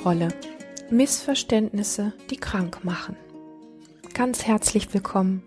Opferrolle. 0.00 0.28
Missverständnisse, 0.90 2.14
die 2.30 2.38
krank 2.38 2.84
machen. 2.84 3.16
Ganz 4.14 4.46
herzlich 4.46 4.94
willkommen. 4.94 5.42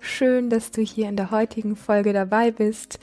Schön, 0.00 0.48
dass 0.48 0.70
du 0.70 0.80
hier 0.80 1.10
in 1.10 1.16
der 1.16 1.30
heutigen 1.30 1.76
Folge 1.76 2.14
dabei 2.14 2.50
bist. 2.50 3.00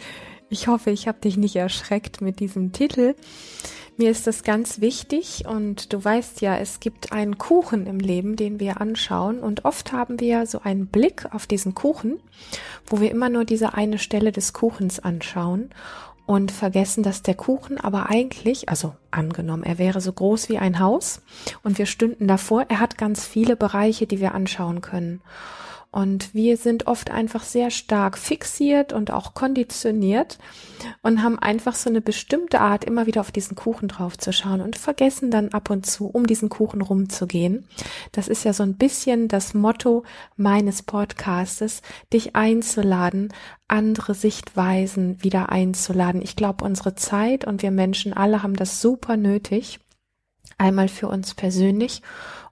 Ich 0.49 0.67
hoffe, 0.67 0.89
ich 0.89 1.07
habe 1.07 1.19
dich 1.19 1.37
nicht 1.37 1.55
erschreckt 1.57 2.21
mit 2.21 2.39
diesem 2.39 2.71
Titel. 2.71 3.13
Mir 3.97 4.09
ist 4.09 4.25
das 4.25 4.41
ganz 4.41 4.81
wichtig 4.81 5.43
und 5.47 5.93
du 5.93 6.03
weißt 6.03 6.41
ja, 6.41 6.57
es 6.57 6.79
gibt 6.79 7.11
einen 7.11 7.37
Kuchen 7.37 7.85
im 7.85 7.99
Leben, 7.99 8.35
den 8.35 8.59
wir 8.59 8.81
anschauen 8.81 9.41
und 9.41 9.63
oft 9.63 9.91
haben 9.91 10.19
wir 10.19 10.47
so 10.47 10.61
einen 10.61 10.87
Blick 10.87 11.27
auf 11.31 11.45
diesen 11.45 11.75
Kuchen, 11.75 12.19
wo 12.87 12.99
wir 12.99 13.11
immer 13.11 13.29
nur 13.29 13.45
diese 13.45 13.75
eine 13.75 13.99
Stelle 13.99 14.31
des 14.31 14.53
Kuchens 14.53 14.99
anschauen 14.99 15.69
und 16.25 16.51
vergessen, 16.51 17.03
dass 17.03 17.21
der 17.21 17.35
Kuchen 17.35 17.79
aber 17.79 18.09
eigentlich, 18.09 18.69
also 18.69 18.95
angenommen, 19.11 19.63
er 19.63 19.77
wäre 19.77 20.01
so 20.01 20.11
groß 20.11 20.49
wie 20.49 20.57
ein 20.57 20.79
Haus 20.79 21.21
und 21.63 21.77
wir 21.77 21.85
stünden 21.85 22.27
davor, 22.27 22.65
er 22.69 22.79
hat 22.79 22.97
ganz 22.97 23.25
viele 23.25 23.55
Bereiche, 23.55 24.07
die 24.07 24.19
wir 24.19 24.33
anschauen 24.33 24.81
können. 24.81 25.21
Und 25.95 26.33
wir 26.33 26.57
sind 26.57 26.87
oft 26.87 27.09
einfach 27.09 27.43
sehr 27.43 27.71
stark 27.71 28.17
fixiert 28.17 28.91
und 28.91 29.11
auch 29.11 29.33
konditioniert 29.33 30.37
und 31.01 31.23
haben 31.23 31.39
einfach 31.39 31.73
so 31.73 31.89
eine 31.89 32.01
bestimmte 32.01 32.59
Art, 32.59 32.83
immer 32.83 33.05
wieder 33.05 33.21
auf 33.21 33.31
diesen 33.31 33.55
Kuchen 33.55 33.87
drauf 33.87 34.17
zu 34.17 34.33
schauen 34.33 34.59
und 34.59 34.75
vergessen 34.75 35.31
dann 35.31 35.53
ab 35.53 35.69
und 35.69 35.85
zu, 35.85 36.07
um 36.07 36.27
diesen 36.27 36.49
Kuchen 36.49 36.81
rumzugehen. 36.81 37.69
Das 38.11 38.27
ist 38.27 38.43
ja 38.43 38.51
so 38.51 38.63
ein 38.63 38.75
bisschen 38.75 39.29
das 39.29 39.53
Motto 39.53 40.03
meines 40.35 40.83
Podcastes, 40.83 41.81
dich 42.11 42.35
einzuladen, 42.35 43.33
andere 43.69 44.15
Sichtweisen 44.15 45.23
wieder 45.23 45.47
einzuladen. 45.47 46.21
Ich 46.21 46.35
glaube, 46.35 46.65
unsere 46.65 46.95
Zeit 46.95 47.47
und 47.47 47.61
wir 47.61 47.71
Menschen 47.71 48.11
alle 48.11 48.43
haben 48.43 48.57
das 48.57 48.81
super 48.81 49.15
nötig. 49.15 49.79
Einmal 50.57 50.89
für 50.89 51.07
uns 51.07 51.35
persönlich 51.35 52.01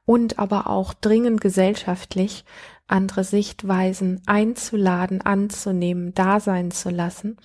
und 0.06 0.40
aber 0.40 0.68
auch 0.68 0.94
dringend 0.94 1.42
gesellschaftlich, 1.42 2.46
andere 2.88 3.24
Sichtweisen 3.24 4.22
einzuladen, 4.26 5.22
anzunehmen, 5.22 6.14
da 6.14 6.40
sein 6.40 6.72
zu 6.72 6.90
lassen. 6.90 7.38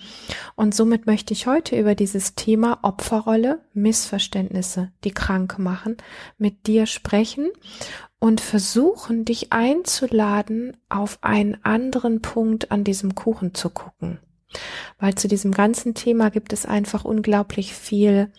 Und 0.55 0.75
somit 0.75 1.05
möchte 1.05 1.33
ich 1.33 1.47
heute 1.47 1.79
über 1.79 1.95
dieses 1.95 2.35
Thema 2.35 2.79
Opferrolle, 2.81 3.61
Missverständnisse, 3.73 4.91
die 5.03 5.11
krank 5.11 5.57
machen, 5.57 5.97
mit 6.37 6.67
dir 6.67 6.85
sprechen 6.85 7.49
und 8.19 8.41
versuchen, 8.41 9.25
dich 9.25 9.51
einzuladen, 9.51 10.75
auf 10.89 11.19
einen 11.21 11.63
anderen 11.63 12.21
Punkt 12.21 12.71
an 12.71 12.83
diesem 12.83 13.15
Kuchen 13.15 13.53
zu 13.55 13.69
gucken. 13.69 14.19
Weil 14.99 15.15
zu 15.15 15.27
diesem 15.27 15.51
ganzen 15.51 15.93
Thema 15.93 16.29
gibt 16.29 16.53
es 16.53 16.65
einfach 16.65 17.05
unglaublich 17.05 17.73
viel 17.73 18.31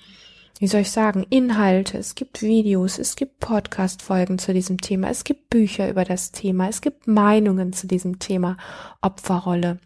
wie 0.60 0.66
soll 0.66 0.82
ich 0.82 0.90
sagen, 0.90 1.26
Inhalte, 1.30 1.96
es 1.96 2.14
gibt 2.14 2.42
Videos, 2.42 2.98
es 2.98 3.16
gibt 3.16 3.40
Podcast-Folgen 3.40 4.38
zu 4.38 4.52
diesem 4.52 4.78
Thema, 4.78 5.08
es 5.08 5.24
gibt 5.24 5.48
Bücher 5.48 5.88
über 5.88 6.04
das 6.04 6.32
Thema, 6.32 6.68
es 6.68 6.82
gibt 6.82 7.08
Meinungen 7.08 7.72
zu 7.72 7.86
diesem 7.86 8.18
Thema 8.18 8.58
Opferrolle. 9.00 9.80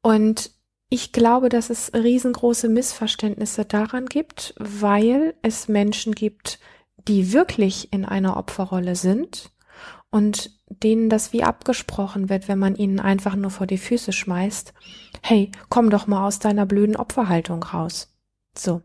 Und 0.00 0.52
ich 0.88 1.10
glaube, 1.10 1.48
dass 1.48 1.70
es 1.70 1.92
riesengroße 1.92 2.68
Missverständnisse 2.68 3.64
daran 3.64 4.06
gibt, 4.06 4.54
weil 4.58 5.34
es 5.42 5.66
Menschen 5.66 6.14
gibt, 6.14 6.60
die 7.08 7.32
wirklich 7.32 7.92
in 7.92 8.04
einer 8.04 8.36
Opferrolle 8.36 8.94
sind 8.94 9.50
und 10.10 10.56
denen 10.68 11.08
das 11.08 11.32
wie 11.32 11.42
abgesprochen 11.42 12.28
wird, 12.28 12.46
wenn 12.46 12.60
man 12.60 12.76
ihnen 12.76 13.00
einfach 13.00 13.34
nur 13.34 13.50
vor 13.50 13.66
die 13.66 13.78
Füße 13.78 14.12
schmeißt. 14.12 14.72
Hey, 15.20 15.50
komm 15.68 15.90
doch 15.90 16.06
mal 16.06 16.28
aus 16.28 16.38
deiner 16.38 16.64
blöden 16.64 16.94
Opferhaltung 16.94 17.64
raus. 17.64 18.14
So, 18.56 18.82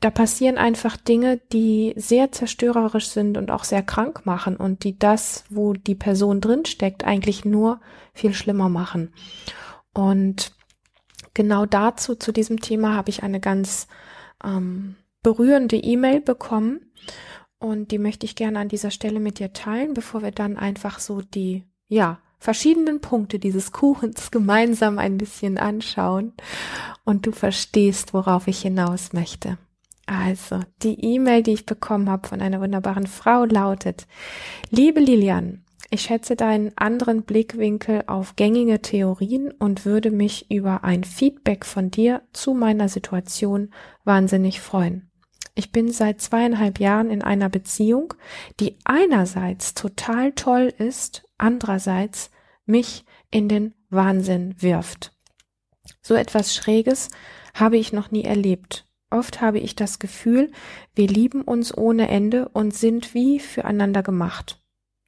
da 0.00 0.10
passieren 0.10 0.58
einfach 0.58 0.96
Dinge, 0.96 1.38
die 1.52 1.94
sehr 1.96 2.32
zerstörerisch 2.32 3.08
sind 3.08 3.36
und 3.36 3.50
auch 3.50 3.64
sehr 3.64 3.82
krank 3.82 4.26
machen 4.26 4.56
und 4.56 4.84
die 4.84 4.98
das, 4.98 5.44
wo 5.50 5.72
die 5.72 5.94
Person 5.94 6.40
drinsteckt, 6.40 7.04
eigentlich 7.04 7.44
nur 7.44 7.80
viel 8.12 8.34
schlimmer 8.34 8.68
machen. 8.68 9.12
Und 9.92 10.52
genau 11.34 11.66
dazu, 11.66 12.14
zu 12.14 12.32
diesem 12.32 12.60
Thema, 12.60 12.94
habe 12.94 13.10
ich 13.10 13.22
eine 13.22 13.40
ganz 13.40 13.86
ähm, 14.44 14.96
berührende 15.22 15.76
E-Mail 15.76 16.20
bekommen 16.20 16.92
und 17.58 17.90
die 17.90 17.98
möchte 17.98 18.26
ich 18.26 18.36
gerne 18.36 18.58
an 18.58 18.68
dieser 18.68 18.90
Stelle 18.90 19.20
mit 19.20 19.38
dir 19.38 19.52
teilen, 19.52 19.94
bevor 19.94 20.22
wir 20.22 20.30
dann 20.30 20.56
einfach 20.56 20.98
so 20.98 21.20
die, 21.22 21.64
ja, 21.88 22.20
verschiedenen 22.38 23.00
Punkte 23.00 23.38
dieses 23.38 23.72
Kuchens 23.72 24.30
gemeinsam 24.30 24.98
ein 24.98 25.18
bisschen 25.18 25.58
anschauen 25.58 26.32
und 27.04 27.26
du 27.26 27.32
verstehst, 27.32 28.14
worauf 28.14 28.46
ich 28.46 28.60
hinaus 28.60 29.12
möchte. 29.12 29.58
Also, 30.06 30.60
die 30.82 31.04
E-Mail, 31.04 31.42
die 31.42 31.52
ich 31.52 31.66
bekommen 31.66 32.08
habe 32.08 32.28
von 32.28 32.40
einer 32.40 32.60
wunderbaren 32.60 33.08
Frau 33.08 33.44
lautet, 33.44 34.06
liebe 34.70 35.00
Lilian, 35.00 35.64
ich 35.90 36.02
schätze 36.02 36.36
deinen 36.36 36.76
anderen 36.76 37.22
Blickwinkel 37.22 38.04
auf 38.06 38.36
gängige 38.36 38.80
Theorien 38.80 39.52
und 39.52 39.84
würde 39.84 40.10
mich 40.10 40.50
über 40.50 40.84
ein 40.84 41.04
Feedback 41.04 41.64
von 41.64 41.90
dir 41.90 42.22
zu 42.32 42.54
meiner 42.54 42.88
Situation 42.88 43.70
wahnsinnig 44.04 44.60
freuen. 44.60 45.10
Ich 45.54 45.72
bin 45.72 45.90
seit 45.90 46.20
zweieinhalb 46.20 46.80
Jahren 46.80 47.10
in 47.10 47.22
einer 47.22 47.48
Beziehung, 47.48 48.14
die 48.60 48.78
einerseits 48.84 49.74
total 49.74 50.32
toll 50.32 50.72
ist, 50.76 51.24
andererseits 51.38 52.30
mich 52.66 53.04
in 53.30 53.48
den 53.48 53.74
Wahnsinn 53.88 54.54
wirft. 54.58 55.12
So 56.02 56.14
etwas 56.14 56.54
Schräges 56.54 57.10
habe 57.54 57.76
ich 57.76 57.92
noch 57.92 58.10
nie 58.10 58.24
erlebt. 58.24 58.85
Oft 59.10 59.40
habe 59.40 59.58
ich 59.58 59.76
das 59.76 59.98
Gefühl, 59.98 60.50
wir 60.94 61.06
lieben 61.06 61.42
uns 61.42 61.76
ohne 61.76 62.08
Ende 62.08 62.48
und 62.48 62.74
sind 62.74 63.14
wie 63.14 63.38
füreinander 63.38 64.02
gemacht. 64.02 64.60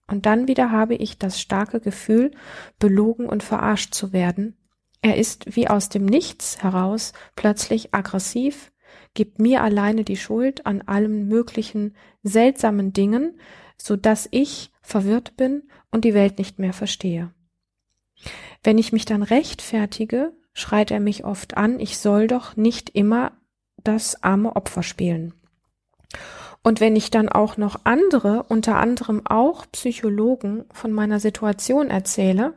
Und 0.06 0.24
dann 0.24 0.48
wieder 0.48 0.70
habe 0.70 0.94
ich 0.94 1.18
das 1.18 1.40
starke 1.40 1.80
Gefühl, 1.80 2.30
belogen 2.78 3.26
und 3.26 3.42
verarscht 3.42 3.94
zu 3.94 4.12
werden. 4.12 4.56
Er 5.02 5.16
ist 5.16 5.54
wie 5.54 5.68
aus 5.68 5.88
dem 5.88 6.06
Nichts 6.06 6.62
heraus 6.62 7.12
plötzlich 7.36 7.94
aggressiv, 7.94 8.72
gibt 9.14 9.38
mir 9.38 9.62
alleine 9.62 10.04
die 10.04 10.16
Schuld 10.16 10.66
an 10.66 10.82
allen 10.82 11.28
möglichen 11.28 11.94
seltsamen 12.22 12.92
Dingen, 12.92 13.38
so 13.76 13.96
dass 13.96 14.28
ich 14.30 14.72
verwirrt 14.80 15.36
bin 15.36 15.68
und 15.90 16.04
die 16.04 16.14
Welt 16.14 16.38
nicht 16.38 16.58
mehr 16.58 16.72
verstehe. 16.72 17.32
Wenn 18.62 18.78
ich 18.78 18.92
mich 18.92 19.04
dann 19.04 19.22
rechtfertige, 19.22 20.32
schreit 20.52 20.90
er 20.90 21.00
mich 21.00 21.24
oft 21.24 21.56
an, 21.56 21.78
ich 21.78 21.98
soll 21.98 22.26
doch 22.26 22.56
nicht 22.56 22.90
immer 22.90 23.32
das 23.88 24.22
arme 24.22 24.54
Opfer 24.54 24.82
spielen. 24.82 25.32
Und 26.62 26.80
wenn 26.80 26.94
ich 26.94 27.10
dann 27.10 27.30
auch 27.30 27.56
noch 27.56 27.80
andere, 27.84 28.44
unter 28.44 28.76
anderem 28.76 29.26
auch 29.26 29.64
Psychologen, 29.72 30.66
von 30.72 30.92
meiner 30.92 31.18
Situation 31.18 31.88
erzähle, 31.88 32.52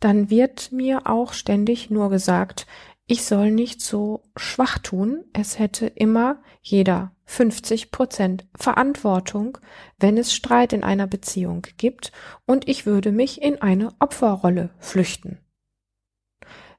dann 0.00 0.28
wird 0.28 0.70
mir 0.70 1.06
auch 1.06 1.32
ständig 1.32 1.88
nur 1.88 2.10
gesagt, 2.10 2.66
ich 3.06 3.24
soll 3.24 3.50
nicht 3.50 3.80
so 3.80 4.22
schwach 4.36 4.78
tun, 4.78 5.24
es 5.32 5.58
hätte 5.58 5.86
immer 5.86 6.42
jeder 6.60 7.12
50 7.24 7.90
Prozent 7.90 8.46
Verantwortung, 8.54 9.56
wenn 9.98 10.18
es 10.18 10.34
Streit 10.34 10.74
in 10.74 10.84
einer 10.84 11.06
Beziehung 11.06 11.66
gibt 11.78 12.12
und 12.44 12.68
ich 12.68 12.84
würde 12.84 13.10
mich 13.10 13.40
in 13.40 13.62
eine 13.62 13.94
Opferrolle 13.98 14.70
flüchten. 14.78 15.38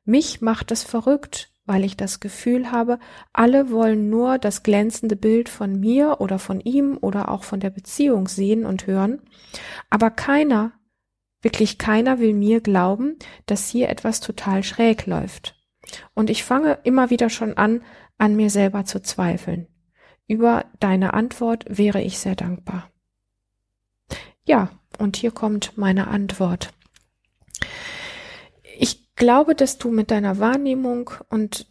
Mich 0.05 0.41
macht 0.41 0.71
es 0.71 0.83
verrückt, 0.83 1.51
weil 1.69 1.83
ich 1.85 1.95
das 1.95 2.19
Gefühl 2.19 2.71
habe, 2.71 2.97
alle 3.31 3.69
wollen 3.69 4.09
nur 4.09 4.39
das 4.39 4.63
glänzende 4.63 5.15
Bild 5.15 5.49
von 5.49 5.79
mir 5.79 6.17
oder 6.19 6.39
von 6.39 6.59
ihm 6.61 6.97
oder 6.99 7.29
auch 7.29 7.43
von 7.43 7.59
der 7.59 7.69
Beziehung 7.69 8.27
sehen 8.27 8.65
und 8.65 8.87
hören, 8.87 9.21
aber 9.91 10.09
keiner, 10.09 10.71
wirklich 11.43 11.77
keiner 11.77 12.19
will 12.19 12.33
mir 12.33 12.61
glauben, 12.61 13.19
dass 13.45 13.69
hier 13.69 13.89
etwas 13.89 14.19
total 14.19 14.63
schräg 14.63 15.05
läuft. 15.05 15.63
Und 16.15 16.31
ich 16.31 16.43
fange 16.43 16.79
immer 16.85 17.11
wieder 17.11 17.29
schon 17.29 17.55
an, 17.55 17.83
an 18.17 18.35
mir 18.35 18.49
selber 18.49 18.85
zu 18.85 18.99
zweifeln. 18.99 19.67
Über 20.27 20.65
deine 20.79 21.13
Antwort 21.13 21.65
wäre 21.69 22.01
ich 22.01 22.17
sehr 22.17 22.35
dankbar. 22.35 22.89
Ja, 24.43 24.71
und 24.97 25.17
hier 25.17 25.29
kommt 25.29 25.77
meine 25.77 26.07
Antwort. 26.07 26.73
Ich 28.75 29.08
glaube, 29.19 29.53
dass 29.53 29.77
du 29.77 29.91
mit 29.91 30.09
deiner 30.09 30.39
Wahrnehmung 30.39 31.11
und 31.29 31.67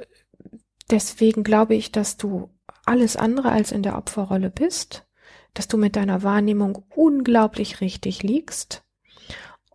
deswegen 0.90 1.42
glaube 1.42 1.74
ich, 1.74 1.90
dass 1.90 2.16
du 2.16 2.50
alles 2.84 3.16
andere 3.16 3.50
als 3.50 3.72
in 3.72 3.82
der 3.82 3.98
Opferrolle 3.98 4.50
bist, 4.50 5.06
dass 5.54 5.66
du 5.66 5.76
mit 5.76 5.96
deiner 5.96 6.22
Wahrnehmung 6.22 6.84
unglaublich 6.94 7.80
richtig 7.80 8.22
liegst. 8.22 8.84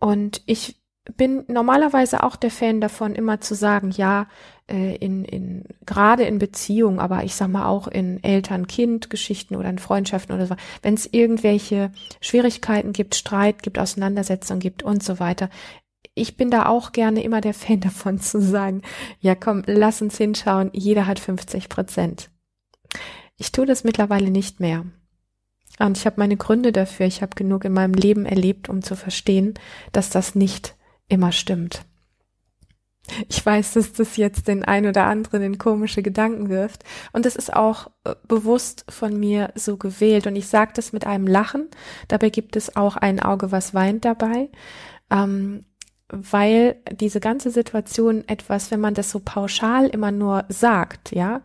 Und 0.00 0.42
ich 0.46 0.80
bin 1.16 1.44
normalerweise 1.48 2.22
auch 2.22 2.36
der 2.36 2.50
Fan 2.50 2.80
davon, 2.80 3.14
immer 3.14 3.40
zu 3.40 3.54
sagen, 3.54 3.90
ja, 3.90 4.26
äh, 4.70 4.96
in, 4.96 5.24
in 5.24 5.64
gerade 5.84 6.24
in 6.24 6.38
Beziehungen, 6.38 6.98
aber 6.98 7.24
ich 7.24 7.34
sag 7.34 7.48
mal 7.48 7.66
auch 7.66 7.88
in 7.88 8.22
Eltern-Kind-Geschichten 8.24 9.56
oder 9.56 9.68
in 9.68 9.78
Freundschaften 9.78 10.34
oder 10.34 10.46
so, 10.46 10.56
wenn 10.80 10.94
es 10.94 11.06
irgendwelche 11.12 11.92
Schwierigkeiten 12.22 12.92
gibt, 12.92 13.14
Streit 13.14 13.62
gibt, 13.62 13.78
Auseinandersetzungen 13.78 14.60
gibt 14.60 14.82
und 14.82 15.02
so 15.02 15.18
weiter. 15.20 15.50
Ich 16.14 16.36
bin 16.36 16.50
da 16.50 16.66
auch 16.66 16.92
gerne 16.92 17.22
immer 17.22 17.40
der 17.40 17.54
Fan 17.54 17.80
davon 17.80 18.18
zu 18.18 18.40
sagen, 18.40 18.82
ja 19.20 19.34
komm, 19.34 19.62
lass 19.66 20.02
uns 20.02 20.16
hinschauen, 20.16 20.70
jeder 20.72 21.06
hat 21.06 21.18
50 21.18 21.68
Prozent. 21.68 22.30
Ich 23.36 23.52
tue 23.52 23.66
das 23.66 23.84
mittlerweile 23.84 24.30
nicht 24.30 24.60
mehr. 24.60 24.84
Und 25.80 25.98
ich 25.98 26.06
habe 26.06 26.16
meine 26.18 26.36
Gründe 26.36 26.70
dafür. 26.70 27.06
Ich 27.06 27.20
habe 27.20 27.34
genug 27.34 27.64
in 27.64 27.72
meinem 27.72 27.94
Leben 27.94 28.26
erlebt, 28.26 28.68
um 28.68 28.82
zu 28.82 28.94
verstehen, 28.94 29.54
dass 29.90 30.10
das 30.10 30.36
nicht 30.36 30.76
immer 31.08 31.32
stimmt. 31.32 31.84
Ich 33.28 33.44
weiß, 33.44 33.74
dass 33.74 33.92
das 33.92 34.16
jetzt 34.16 34.48
den 34.48 34.64
ein 34.64 34.86
oder 34.86 35.04
anderen 35.04 35.42
in 35.42 35.58
komische 35.58 36.02
Gedanken 36.02 36.48
wirft. 36.48 36.84
Und 37.12 37.26
es 37.26 37.36
ist 37.36 37.52
auch 37.52 37.88
äh, 38.04 38.14
bewusst 38.26 38.84
von 38.88 39.18
mir 39.18 39.52
so 39.56 39.76
gewählt. 39.76 40.26
Und 40.26 40.36
ich 40.36 40.46
sage 40.46 40.72
das 40.74 40.92
mit 40.92 41.06
einem 41.06 41.26
Lachen. 41.26 41.68
Dabei 42.08 42.30
gibt 42.30 42.56
es 42.56 42.76
auch 42.76 42.96
ein 42.96 43.20
Auge, 43.20 43.52
was 43.52 43.74
weint 43.74 44.04
dabei. 44.04 44.48
Ähm, 45.10 45.66
weil 46.18 46.76
diese 46.90 47.20
ganze 47.20 47.50
Situation 47.50 48.24
etwas, 48.28 48.70
wenn 48.70 48.80
man 48.80 48.94
das 48.94 49.10
so 49.10 49.20
pauschal 49.20 49.86
immer 49.88 50.10
nur 50.10 50.44
sagt, 50.48 51.14
ja, 51.14 51.42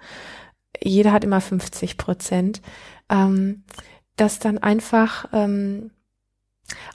jeder 0.82 1.12
hat 1.12 1.24
immer 1.24 1.42
50 1.42 1.98
Prozent, 1.98 2.62
ähm, 3.10 3.64
dass 4.16 4.40
dann 4.40 4.58
einfach 4.58 5.28
ähm, 5.34 5.92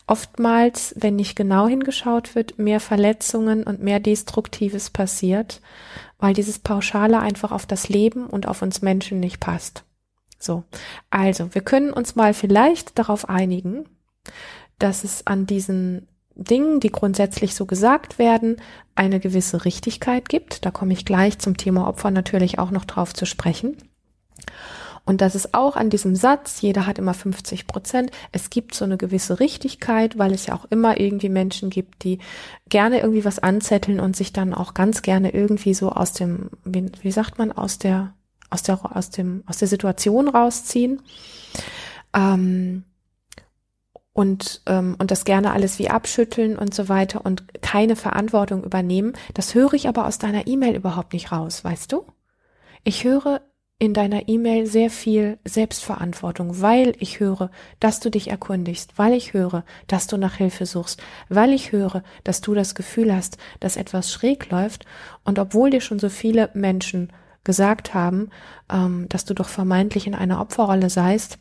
oftmals, 0.07 0.95
wenn 0.99 1.17
nicht 1.17 1.37
genau 1.37 1.67
hingeschaut 1.67 2.35
wird, 2.35 2.59
mehr 2.59 2.81
Verletzungen 2.81 3.65
und 3.65 3.83
mehr 3.83 4.01
Destruktives 4.01 4.91
passiert, 4.91 5.61
weil 6.19 6.35
dieses 6.35 6.59
Pauschale 6.59 7.19
einfach 7.21 7.53
auf 7.53 7.67
das 7.67 7.89
Leben 7.89 8.27
und 8.27 8.47
auf 8.47 8.63
uns 8.63 8.83
Menschen 8.83 9.21
nicht 9.21 9.41
passt. 9.41 9.85
So, 10.39 10.65
also 11.11 11.55
wir 11.55 11.63
können 11.63 11.93
uns 11.93 12.17
mal 12.17 12.35
vielleicht 12.35 12.99
darauf 12.99 13.29
einigen, 13.29 13.89
dass 14.79 15.05
es 15.05 15.27
an 15.27 15.47
diesen 15.47 16.09
Dingen, 16.37 16.81
die 16.81 16.91
grundsätzlich 16.91 17.55
so 17.55 17.67
gesagt 17.67 18.19
werden, 18.19 18.57
eine 18.95 19.21
gewisse 19.21 19.65
Richtigkeit 19.65 20.29
gibt. 20.29 20.65
Da 20.65 20.71
komme 20.71 20.93
ich 20.93 21.05
gleich 21.05 21.39
zum 21.39 21.57
Thema 21.57 21.87
Opfer 21.87 22.11
natürlich 22.11 22.59
auch 22.59 22.71
noch 22.71 22.85
drauf 22.85 23.15
zu 23.15 23.27
sprechen. 23.27 23.77
Und 25.07 25.21
das 25.21 25.35
ist 25.35 25.53
auch 25.53 25.77
an 25.77 25.91
diesem 25.91 26.17
Satz, 26.17 26.63
jeder 26.63 26.87
hat 26.87 26.99
immer 26.99 27.13
50 27.13 27.67
Prozent. 27.67 28.11
Es 28.33 28.49
gibt 28.49 28.75
so 28.75 28.87
eine 28.87 28.97
gewisse 28.97 29.39
Richtigkeit, 29.39 30.19
weil 30.19 30.33
es 30.33 30.47
ja 30.47 30.55
auch 30.55 30.65
immer 30.71 30.99
irgendwie 30.99 31.29
Menschen 31.29 31.69
gibt, 31.69 32.05
die 32.05 32.19
gerne 32.71 33.01
irgendwie 33.01 33.25
was 33.25 33.39
anzetteln 33.39 34.01
und 34.01 34.17
sich 34.17 34.33
dann 34.33 34.55
auch 34.55 34.73
ganz 34.73 35.03
gerne 35.03 35.35
irgendwie 35.35 35.75
so 35.75 35.91
aus 35.91 36.15
dem, 36.15 36.51
wie, 36.65 36.91
wie 37.03 37.13
sagt 37.13 37.39
man, 37.39 37.53
aus 37.53 37.79
der, 37.79 38.15
aus 38.49 38.63
der, 38.63 38.97
aus 38.97 39.11
dem, 39.11 39.43
aus 39.47 39.59
der 39.59 39.69
Situation 39.69 40.27
rausziehen. 40.27 41.03
Ähm, 42.15 42.85
und, 44.15 44.63
ähm, 44.67 44.97
und 44.99 45.11
das 45.11 45.25
gerne 45.25 45.53
alles 45.53 45.79
wie 45.79 45.91
abschütteln 45.91 46.57
und 46.57 46.73
so 46.73 46.89
weiter 46.89 47.27
und 47.27 47.61
keine 47.61 47.97
Verantwortung 47.97 48.65
übernehmen. 48.65 49.13
Das 49.35 49.55
höre 49.55 49.75
ich 49.75 49.89
aber 49.89 50.07
aus 50.07 50.19
deiner 50.19 50.47
E-Mail 50.47 50.77
überhaupt 50.77 51.13
nicht 51.13 51.33
raus, 51.33 51.63
weißt 51.65 51.93
du? 51.93 52.07
Ich 52.85 53.05
höre 53.05 53.43
in 53.81 53.93
deiner 53.93 54.29
E-Mail 54.29 54.67
sehr 54.67 54.89
viel 54.89 55.39
Selbstverantwortung, 55.45 56.63
weil 56.63 56.95
ich 57.01 57.19
höre, 57.19 57.51
dass 57.81 57.99
du 57.99 58.09
dich 58.09 58.31
erkundigst, 58.31 58.93
weil 58.97 59.15
ich 59.15 59.35
höre, 59.35 59.65
dass 59.89 60.07
du 60.07 60.17
nach 60.17 60.37
Hilfe 60.37 60.65
suchst, 60.65 61.03
weil 61.29 61.53
ich 61.53 61.73
höre, 61.73 62.05
dass 62.23 62.41
du 62.41 62.55
das 62.55 62.77
Gefühl 62.77 63.15
hast, 63.15 63.37
dass 63.59 63.77
etwas 63.77 64.13
schräg 64.13 64.49
läuft 64.49 64.87
und 65.25 65.41
obwohl 65.41 65.71
dir 65.71 65.81
schon 65.81 65.99
so 65.99 66.09
viele 66.09 66.51
Menschen 66.55 67.13
gesagt 67.43 67.95
haben, 67.95 68.31
ähm, 68.73 69.07
dass 69.09 69.25
du 69.25 69.35
doch 69.35 69.49
vermeintlich 69.49 70.07
in 70.07 70.15
einer 70.15 70.41
Opferrolle 70.41 70.89
seist, 70.89 71.39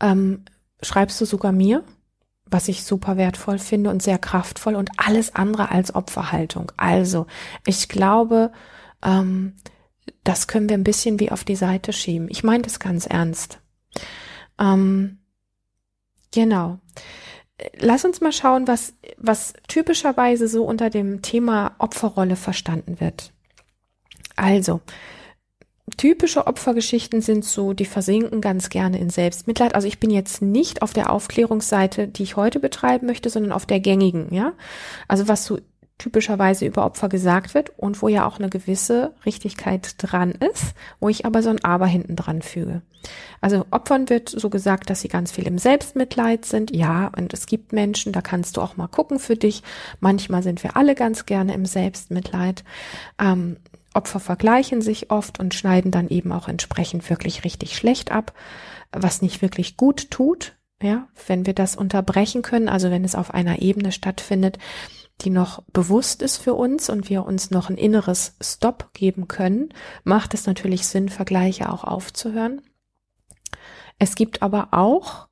ähm, 0.00 0.44
schreibst 0.82 1.20
du 1.20 1.24
sogar 1.24 1.52
mir, 1.52 1.84
was 2.46 2.68
ich 2.68 2.84
super 2.84 3.16
wertvoll 3.16 3.58
finde 3.58 3.90
und 3.90 4.02
sehr 4.02 4.18
kraftvoll 4.18 4.74
und 4.74 4.90
alles 4.96 5.34
andere 5.34 5.70
als 5.70 5.94
Opferhaltung. 5.94 6.72
Also, 6.76 7.26
ich 7.66 7.88
glaube, 7.88 8.52
ähm, 9.02 9.54
das 10.22 10.46
können 10.46 10.68
wir 10.68 10.76
ein 10.76 10.84
bisschen 10.84 11.20
wie 11.20 11.30
auf 11.30 11.44
die 11.44 11.56
Seite 11.56 11.92
schieben. 11.92 12.28
Ich 12.30 12.44
meine 12.44 12.62
das 12.62 12.78
ganz 12.78 13.06
ernst. 13.06 13.60
Ähm, 14.58 15.18
genau. 16.32 16.78
Lass 17.78 18.04
uns 18.04 18.20
mal 18.20 18.32
schauen, 18.32 18.66
was, 18.66 18.94
was 19.16 19.54
typischerweise 19.68 20.48
so 20.48 20.64
unter 20.64 20.90
dem 20.90 21.22
Thema 21.22 21.76
Opferrolle 21.78 22.36
verstanden 22.36 23.00
wird. 23.00 23.32
Also, 24.36 24.80
typische 25.96 26.46
Opfergeschichten 26.46 27.20
sind 27.20 27.44
so, 27.44 27.72
die 27.74 27.84
versinken 27.84 28.40
ganz 28.40 28.70
gerne 28.70 28.98
in 28.98 29.10
Selbstmitleid. 29.10 29.74
Also 29.74 29.86
ich 29.86 30.00
bin 30.00 30.10
jetzt 30.10 30.40
nicht 30.40 30.82
auf 30.82 30.92
der 30.92 31.10
Aufklärungsseite, 31.10 32.08
die 32.08 32.22
ich 32.22 32.36
heute 32.36 32.58
betreiben 32.58 33.06
möchte, 33.06 33.28
sondern 33.30 33.52
auf 33.52 33.66
der 33.66 33.80
gängigen, 33.80 34.32
ja. 34.32 34.54
Also 35.08 35.28
was 35.28 35.44
so 35.44 35.58
typischerweise 35.98 36.66
über 36.66 36.84
Opfer 36.84 37.08
gesagt 37.08 37.54
wird 37.54 37.70
und 37.78 38.02
wo 38.02 38.08
ja 38.08 38.26
auch 38.26 38.38
eine 38.38 38.48
gewisse 38.48 39.14
Richtigkeit 39.24 39.94
dran 39.98 40.32
ist, 40.32 40.74
wo 40.98 41.08
ich 41.08 41.24
aber 41.24 41.42
so 41.42 41.50
ein 41.50 41.62
Aber 41.64 41.86
hinten 41.86 42.16
dran 42.16 42.42
füge. 42.42 42.82
Also 43.40 43.64
Opfern 43.70 44.08
wird 44.08 44.28
so 44.28 44.50
gesagt, 44.50 44.90
dass 44.90 45.02
sie 45.02 45.08
ganz 45.08 45.30
viel 45.30 45.46
im 45.46 45.58
Selbstmitleid 45.58 46.46
sind. 46.46 46.74
Ja, 46.74 47.12
und 47.16 47.32
es 47.32 47.46
gibt 47.46 47.72
Menschen, 47.72 48.12
da 48.12 48.22
kannst 48.22 48.56
du 48.56 48.60
auch 48.60 48.76
mal 48.76 48.88
gucken 48.88 49.18
für 49.18 49.36
dich. 49.36 49.62
Manchmal 50.00 50.42
sind 50.42 50.62
wir 50.62 50.76
alle 50.76 50.94
ganz 50.94 51.26
gerne 51.26 51.54
im 51.54 51.66
Selbstmitleid. 51.66 52.64
Ähm, 53.20 53.58
Opfer 53.94 54.20
vergleichen 54.20 54.82
sich 54.82 55.10
oft 55.10 55.40
und 55.40 55.54
schneiden 55.54 55.90
dann 55.90 56.08
eben 56.08 56.32
auch 56.32 56.48
entsprechend 56.48 57.08
wirklich 57.08 57.44
richtig 57.44 57.76
schlecht 57.76 58.10
ab, 58.10 58.32
was 58.92 59.22
nicht 59.22 59.42
wirklich 59.42 59.76
gut 59.76 60.10
tut. 60.10 60.56
Ja, 60.82 61.08
wenn 61.26 61.46
wir 61.46 61.54
das 61.54 61.76
unterbrechen 61.76 62.42
können, 62.42 62.68
also 62.68 62.90
wenn 62.90 63.04
es 63.04 63.14
auf 63.14 63.32
einer 63.32 63.62
Ebene 63.62 63.92
stattfindet, 63.92 64.58
die 65.20 65.30
noch 65.30 65.62
bewusst 65.72 66.20
ist 66.20 66.38
für 66.38 66.54
uns 66.54 66.90
und 66.90 67.08
wir 67.08 67.24
uns 67.24 67.50
noch 67.50 67.70
ein 67.70 67.78
inneres 67.78 68.36
Stop 68.42 68.92
geben 68.92 69.28
können, 69.28 69.68
macht 70.02 70.34
es 70.34 70.46
natürlich 70.46 70.86
Sinn, 70.86 71.08
Vergleiche 71.08 71.72
auch 71.72 71.84
aufzuhören. 71.84 72.60
Es 73.98 74.16
gibt 74.16 74.42
aber 74.42 74.68
auch 74.72 75.28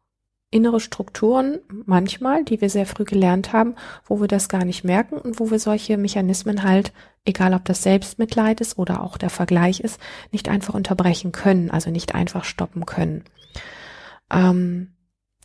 innere 0.53 0.81
Strukturen 0.81 1.61
manchmal, 1.87 2.45
die 2.45 2.61
wir 2.61 2.71
sehr 2.71 2.87
früh 2.87 3.05
gelernt 3.05 3.53
haben, 3.53 3.75
wo 4.05 4.21
wir 4.21 4.29
das 4.29 4.49
gar 4.49 4.65
nicht 4.65 4.85
merken 4.85 5.17
und 5.17 5.41
wo 5.41 5.51
wir 5.51 5.59
solche 5.59 5.97
Mechanismen 5.97 6.63
halt, 6.63 6.93
egal 7.25 7.55
ob 7.55 7.65
das 7.65 7.83
Selbstmitleid 7.83 8.61
ist 8.61 8.79
oder 8.79 9.03
auch 9.03 9.17
der 9.17 9.31
Vergleich 9.31 9.81
ist, 9.81 9.99
nicht 10.31 10.49
einfach 10.49 10.75
unterbrechen 10.75 11.33
können, 11.33 11.71
also 11.71 11.91
nicht 11.91 12.15
einfach 12.15 12.45
stoppen 12.45 12.87
können. 12.87 13.25
Ähm, 14.31 14.93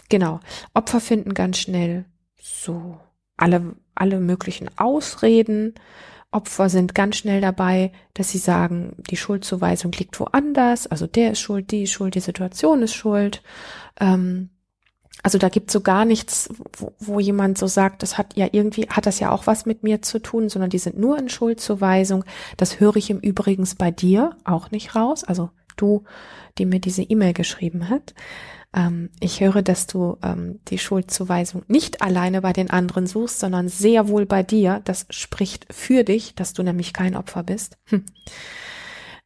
genau. 0.09 0.42
Opfer 0.74 1.00
finden 1.00 1.33
ganz 1.33 1.57
schnell 1.57 2.06
so 2.40 2.99
alle, 3.37 3.76
alle 3.95 4.19
möglichen 4.19 4.69
Ausreden. 4.78 5.76
Opfer 6.31 6.68
sind 6.68 6.94
ganz 6.94 7.16
schnell 7.16 7.40
dabei, 7.40 7.94
dass 8.14 8.31
sie 8.31 8.40
sagen, 8.40 8.97
die 9.09 9.16
Schuldzuweisung 9.16 9.94
liegt 9.94 10.19
woanders, 10.19 10.85
also 10.85 11.07
der 11.07 11.31
ist 11.31 11.40
schuld, 11.40 11.71
die 11.71 11.83
ist 11.83 11.92
schuld, 11.92 12.16
die 12.16 12.19
Situation 12.19 12.83
ist 12.83 12.94
schuld. 12.94 13.42
Ähm, 14.02 14.49
also 15.24 15.38
da 15.38 15.50
gibt 15.50 15.71
so 15.71 15.81
gar 15.81 16.06
nichts, 16.06 16.50
wo, 16.78 16.94
wo 17.00 17.19
jemand 17.19 17.57
so 17.57 17.68
sagt, 17.68 18.04
das 18.04 18.18
hat 18.18 18.38
ja 18.38 18.47
irgendwie, 18.52 18.88
hat 18.90 19.06
das 19.06 19.19
ja 19.19 19.31
auch 19.31 19.47
was 19.47 19.66
mit 19.66 19.83
mir 19.83 20.02
zu 20.02 20.19
tun, 20.19 20.50
sondern 20.50 20.69
die 20.69 20.80
sind 20.80 20.97
nur 20.97 21.18
in 21.18 21.30
Schuldzuweisung. 21.30 22.24
Das 22.56 22.80
höre 22.80 22.95
ich 22.95 23.09
im 23.09 23.19
Übrigen 23.19 23.68
bei 23.78 23.92
dir 23.92 24.36
auch 24.44 24.71
nicht 24.71 24.95
raus. 24.95 25.24
Also 25.24 25.50
du, 25.76 26.04
die 26.57 26.66
mir 26.66 26.80
diese 26.80 27.04
E-Mail 27.04 27.33
geschrieben 27.33 27.90
hat. 27.90 28.14
Ähm, 28.74 29.09
ich 29.19 29.42
höre, 29.42 29.62
dass 29.62 29.88
du 29.88 30.18
ähm, 30.24 30.59
die 30.68 30.78
Schuldzuweisung 30.78 31.64
nicht 31.68 32.02
alleine 32.02 32.42
bei 32.42 32.54
den 32.54 32.69
anderen 32.69 33.07
suchst, 33.07 33.40
sondern 33.40 33.69
sehr 33.69 34.07
wohl 34.07 34.26
bei 34.26 34.44
dir. 34.44 34.81
Das 34.86 35.06
spricht 35.09 35.68
für 35.74 36.04
dich, 36.04 36.36
dass 36.36 36.54
du 36.54 36.64
nämlich 36.64 36.94
kein 36.94 37.16
Opfer 37.16 37.44
bist. 37.44 37.78
Hm. 37.86 38.06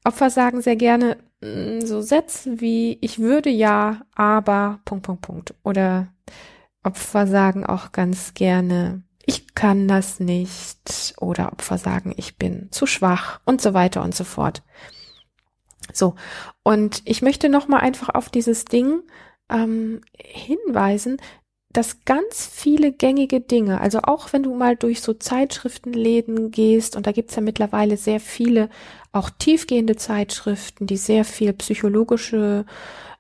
Opfer 0.04 0.30
sagen 0.30 0.62
sehr 0.62 0.76
gerne 0.76 1.18
so 1.42 2.02
Sätze 2.02 2.62
wie 2.62 2.98
ich 3.02 3.20
würde 3.20 3.50
ja, 3.50 4.02
aber 4.16 4.80
Punkt 4.86 5.06
Punkt 5.06 5.22
Punkt. 5.22 5.54
Oder 5.64 6.08
Opfer 6.84 7.28
sagen 7.28 7.66
auch 7.66 7.92
ganz 7.92 8.34
gerne 8.34 9.04
ich 9.26 9.54
kann 9.54 9.88
das 9.88 10.20
nicht. 10.20 11.14
Oder 11.18 11.52
Opfer 11.52 11.78
sagen 11.78 12.14
ich 12.18 12.38
bin 12.38 12.70
zu 12.72 12.86
schwach 12.86 13.40
und 13.46 13.62
so 13.62 13.74
weiter 13.74 14.04
und 14.04 14.16
so 14.16 14.24
fort. 14.24 14.64
So. 15.94 16.16
Und 16.64 17.02
ich 17.06 17.22
möchte 17.22 17.50
noch 17.50 17.68
mal 17.68 17.80
einfach 17.80 18.10
auf 18.10 18.30
dieses 18.30 18.66
Ding 18.66 19.02
ähm, 19.50 20.02
hinweisen, 20.18 21.18
dass 21.74 22.04
ganz 22.06 22.46
viele 22.46 22.92
gängige 22.92 23.40
Dinge, 23.40 23.80
also 23.82 24.00
auch 24.04 24.34
wenn 24.34 24.44
du 24.44 24.56
mal 24.56 24.76
durch 24.76 25.02
so 25.02 25.14
Zeitschriftenläden 25.14 26.52
gehst, 26.52 26.96
und 26.96 27.08
da 27.08 27.12
gibt's 27.12 27.36
ja 27.36 27.42
mittlerweile 27.42 27.98
sehr 27.98 28.20
viele, 28.20 28.70
auch 29.12 29.30
tiefgehende 29.30 29.96
Zeitschriften, 29.96 30.88
die 30.88 30.98
sehr 30.98 31.26
viel 31.26 31.54
psychologische 31.54 32.66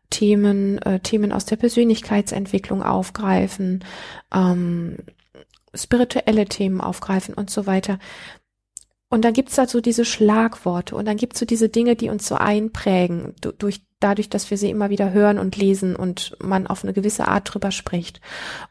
Themen, 0.09 0.77
äh, 0.79 0.99
Themen 0.99 1.31
aus 1.31 1.45
der 1.45 1.55
Persönlichkeitsentwicklung 1.55 2.83
aufgreifen, 2.83 3.83
ähm, 4.33 4.97
spirituelle 5.73 6.45
Themen 6.45 6.81
aufgreifen 6.81 7.33
und 7.33 7.49
so 7.49 7.65
weiter. 7.65 7.97
Und 9.09 9.25
dann 9.25 9.33
gibt's 9.33 9.55
da 9.55 9.67
so 9.67 9.81
diese 9.81 10.05
Schlagworte 10.05 10.95
und 10.95 11.05
dann 11.05 11.17
gibt's 11.17 11.39
so 11.39 11.45
diese 11.45 11.69
Dinge, 11.69 11.95
die 11.95 12.09
uns 12.09 12.27
so 12.27 12.35
einprägen, 12.35 13.33
durch, 13.57 13.81
dadurch, 14.01 14.29
dass 14.29 14.49
wir 14.49 14.57
sie 14.57 14.69
immer 14.69 14.89
wieder 14.89 15.11
hören 15.11 15.39
und 15.39 15.55
lesen 15.55 15.95
und 15.95 16.35
man 16.41 16.67
auf 16.67 16.83
eine 16.83 16.93
gewisse 16.93 17.27
Art 17.27 17.53
drüber 17.53 17.71
spricht. 17.71 18.19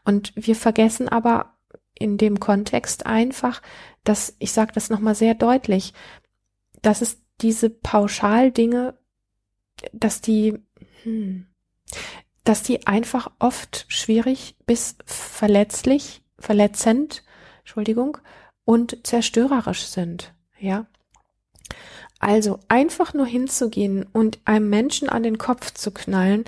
Und 0.05 0.33
wir 0.35 0.55
vergessen 0.55 1.09
aber 1.09 1.53
in 1.97 2.17
dem 2.17 2.39
Kontext 2.39 3.05
einfach, 3.05 3.61
dass, 4.03 4.35
ich 4.39 4.51
sage 4.51 4.71
das 4.73 4.89
nochmal 4.89 5.15
sehr 5.15 5.33
deutlich, 5.33 5.93
dass 6.81 7.01
es 7.01 7.21
diese 7.41 7.69
Pauschaldinge, 7.69 8.97
dass 9.93 10.21
die, 10.21 10.59
hm, 11.03 11.47
dass 12.43 12.63
die 12.63 12.87
einfach 12.87 13.31
oft 13.39 13.85
schwierig 13.87 14.55
bis 14.65 14.95
verletzlich, 15.05 16.23
verletzend, 16.37 17.23
Entschuldigung, 17.59 18.17
und 18.65 19.05
zerstörerisch 19.05 19.85
sind, 19.85 20.33
ja. 20.59 20.85
Also 22.21 22.59
einfach 22.67 23.15
nur 23.15 23.25
hinzugehen 23.25 24.05
und 24.13 24.39
einem 24.45 24.69
Menschen 24.69 25.09
an 25.09 25.23
den 25.23 25.39
Kopf 25.39 25.73
zu 25.73 25.89
knallen, 25.89 26.45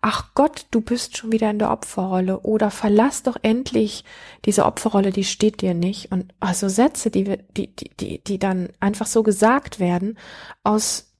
ach 0.00 0.34
Gott, 0.34 0.66
du 0.70 0.80
bist 0.80 1.16
schon 1.16 1.32
wieder 1.32 1.50
in 1.50 1.58
der 1.58 1.72
Opferrolle 1.72 2.38
oder 2.40 2.70
verlass 2.70 3.24
doch 3.24 3.36
endlich 3.42 4.04
diese 4.44 4.64
Opferrolle, 4.64 5.10
die 5.10 5.24
steht 5.24 5.62
dir 5.62 5.74
nicht. 5.74 6.12
Und 6.12 6.32
also 6.38 6.68
Sätze, 6.68 7.10
die, 7.10 7.38
die, 7.56 7.74
die, 7.74 8.22
die, 8.22 8.38
dann 8.38 8.68
einfach 8.78 9.08
so 9.08 9.24
gesagt 9.24 9.80
werden, 9.80 10.16
aus 10.62 11.12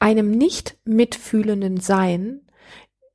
einem 0.00 0.32
nicht 0.32 0.76
mitfühlenden 0.84 1.78
Sein, 1.78 2.40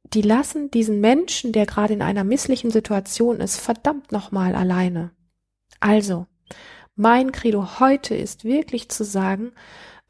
die 0.05 0.21
lassen 0.21 0.71
diesen 0.71 1.01
Menschen, 1.01 1.51
der 1.51 1.65
gerade 1.65 1.93
in 1.93 2.01
einer 2.01 2.23
misslichen 2.23 2.71
Situation 2.71 3.41
ist, 3.41 3.59
verdammt 3.59 4.13
nochmal 4.13 4.55
alleine. 4.55 5.11
Also, 5.81 6.27
mein 6.95 7.33
Credo 7.33 7.81
heute 7.81 8.15
ist 8.15 8.45
wirklich 8.45 8.87
zu 8.87 9.03
sagen, 9.03 9.51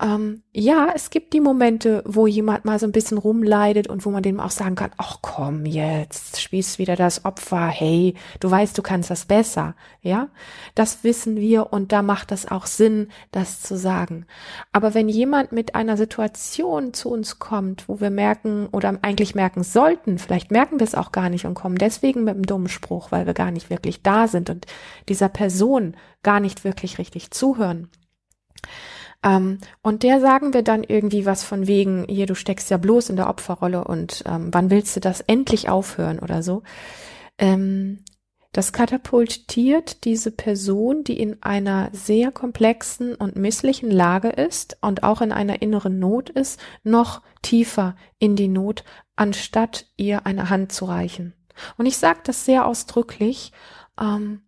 ähm, 0.03 0.43
ja, 0.51 0.89
es 0.93 1.09
gibt 1.11 1.31
die 1.31 1.39
Momente, 1.39 2.03
wo 2.05 2.27
jemand 2.27 2.65
mal 2.65 2.77
so 2.77 2.85
ein 2.85 2.91
bisschen 2.91 3.17
rumleidet 3.17 3.87
und 3.87 4.05
wo 4.05 4.09
man 4.09 4.21
dem 4.21 4.41
auch 4.41 4.51
sagen 4.51 4.75
kann, 4.75 4.91
ach 4.97 5.19
komm 5.21 5.65
jetzt, 5.65 6.41
spielst 6.41 6.77
wieder 6.77 6.97
das 6.97 7.23
Opfer, 7.23 7.67
hey, 7.67 8.15
du 8.41 8.51
weißt, 8.51 8.77
du 8.77 8.81
kannst 8.81 9.09
das 9.09 9.23
besser, 9.23 9.75
ja? 10.01 10.27
Das 10.75 11.05
wissen 11.05 11.37
wir 11.37 11.71
und 11.71 11.93
da 11.93 12.01
macht 12.01 12.31
das 12.31 12.51
auch 12.51 12.65
Sinn, 12.65 13.07
das 13.31 13.61
zu 13.61 13.77
sagen. 13.77 14.25
Aber 14.73 14.93
wenn 14.93 15.07
jemand 15.07 15.53
mit 15.53 15.73
einer 15.73 15.95
Situation 15.95 16.93
zu 16.93 17.09
uns 17.09 17.39
kommt, 17.39 17.87
wo 17.87 18.01
wir 18.01 18.09
merken 18.09 18.67
oder 18.73 18.99
eigentlich 19.03 19.35
merken 19.35 19.63
sollten, 19.63 20.17
vielleicht 20.17 20.51
merken 20.51 20.81
wir 20.81 20.85
es 20.85 20.95
auch 20.95 21.13
gar 21.13 21.29
nicht 21.29 21.45
und 21.45 21.53
kommen 21.53 21.77
deswegen 21.77 22.25
mit 22.25 22.33
einem 22.35 22.45
dummen 22.45 22.67
Spruch, 22.67 23.13
weil 23.13 23.25
wir 23.25 23.33
gar 23.33 23.51
nicht 23.51 23.69
wirklich 23.69 24.01
da 24.03 24.27
sind 24.27 24.49
und 24.49 24.65
dieser 25.07 25.29
Person 25.29 25.95
gar 26.23 26.41
nicht 26.41 26.65
wirklich 26.65 26.97
richtig 26.97 27.31
zuhören, 27.31 27.89
ähm, 29.23 29.59
und 29.81 30.03
der 30.03 30.19
sagen 30.19 30.53
wir 30.53 30.63
dann 30.63 30.83
irgendwie 30.83 31.25
was 31.25 31.43
von 31.43 31.67
wegen, 31.67 32.05
hier, 32.09 32.25
du 32.25 32.35
steckst 32.35 32.69
ja 32.69 32.77
bloß 32.77 33.09
in 33.09 33.15
der 33.15 33.29
Opferrolle 33.29 33.83
und 33.85 34.23
ähm, 34.27 34.49
wann 34.51 34.69
willst 34.69 34.95
du 34.95 34.99
das 34.99 35.21
endlich 35.21 35.69
aufhören 35.69 36.19
oder 36.19 36.43
so. 36.43 36.63
Ähm, 37.37 38.03
das 38.51 38.71
katapultiert 38.71 40.05
diese 40.05 40.29
Person, 40.29 41.03
die 41.03 41.19
in 41.19 41.41
einer 41.41 41.89
sehr 41.91 42.31
komplexen 42.31 43.15
und 43.15 43.35
misslichen 43.35 43.89
Lage 43.89 44.29
ist 44.29 44.77
und 44.81 45.01
auch 45.01 45.21
in 45.21 45.31
einer 45.31 45.63
inneren 45.63 45.97
Not 45.97 46.29
ist, 46.29 46.59
noch 46.83 47.23
tiefer 47.41 47.95
in 48.19 48.35
die 48.35 48.47
Not, 48.47 48.83
anstatt 49.15 49.87
ihr 49.97 50.27
eine 50.27 50.51
Hand 50.51 50.71
zu 50.71 50.85
reichen. 50.85 51.33
Und 51.77 51.87
ich 51.87 51.97
sage 51.97 52.19
das 52.25 52.45
sehr 52.45 52.67
ausdrücklich, 52.67 53.53
ähm, 53.99 54.42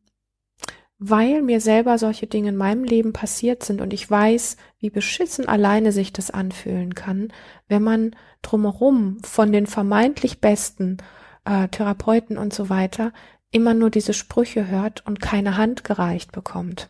weil 0.97 1.41
mir 1.41 1.59
selber 1.59 1.97
solche 1.97 2.27
Dinge 2.27 2.49
in 2.49 2.55
meinem 2.55 2.83
Leben 2.83 3.11
passiert 3.13 3.63
sind 3.63 3.81
und 3.81 3.93
ich 3.93 4.09
weiß, 4.09 4.57
wie 4.79 4.89
beschissen 4.89 5.47
alleine 5.47 5.91
sich 5.91 6.13
das 6.13 6.31
anfühlen 6.31 6.95
kann, 6.95 7.33
wenn 7.67 7.83
man 7.83 8.15
drumherum 8.41 9.17
von 9.23 9.51
den 9.51 9.67
vermeintlich 9.67 10.39
besten 10.39 10.97
äh, 11.43 11.67
Therapeuten 11.67 12.37
und 12.37 12.53
so 12.53 12.69
weiter 12.69 13.11
immer 13.51 13.73
nur 13.73 13.89
diese 13.89 14.13
Sprüche 14.13 14.67
hört 14.67 15.05
und 15.05 15.21
keine 15.21 15.57
Hand 15.57 15.83
gereicht 15.83 16.31
bekommt. 16.31 16.89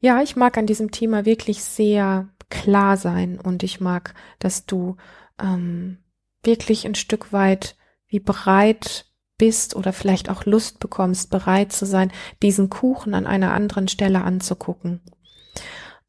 Ja, 0.00 0.22
ich 0.22 0.36
mag 0.36 0.58
an 0.58 0.66
diesem 0.66 0.90
Thema 0.90 1.24
wirklich 1.24 1.64
sehr 1.64 2.28
klar 2.50 2.96
sein 2.96 3.40
und 3.40 3.62
ich 3.62 3.80
mag, 3.80 4.14
dass 4.38 4.66
du 4.66 4.96
ähm, 5.40 5.98
wirklich 6.42 6.86
ein 6.86 6.94
Stück 6.94 7.32
weit 7.32 7.76
wie 8.06 8.20
bereit 8.20 9.06
bist 9.44 9.76
oder 9.76 9.92
vielleicht 9.92 10.30
auch 10.30 10.46
Lust 10.46 10.80
bekommst, 10.80 11.28
bereit 11.28 11.70
zu 11.70 11.84
sein, 11.84 12.10
diesen 12.42 12.70
Kuchen 12.70 13.12
an 13.12 13.26
einer 13.26 13.52
anderen 13.52 13.88
Stelle 13.88 14.22
anzugucken. 14.22 15.02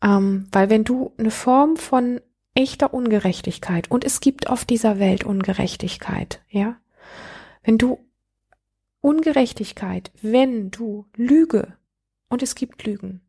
Ähm, 0.01 0.47
weil 0.53 0.69
wenn 0.69 0.85
du 0.85 1.11
eine 1.17 1.31
Form 1.31 1.75
von 1.75 2.21
echter 2.53 2.93
Ungerechtigkeit, 2.93 3.91
und 3.91 4.05
es 4.05 4.21
gibt 4.21 4.49
auf 4.49 4.63
dieser 4.63 4.99
Welt 4.99 5.25
Ungerechtigkeit, 5.25 6.43
ja, 6.49 6.77
wenn 7.61 7.77
du 7.77 7.99
Ungerechtigkeit, 9.01 10.13
wenn 10.21 10.71
du 10.71 11.05
Lüge, 11.17 11.73
und 12.29 12.41
es 12.41 12.55
gibt 12.55 12.85
Lügen, 12.85 13.19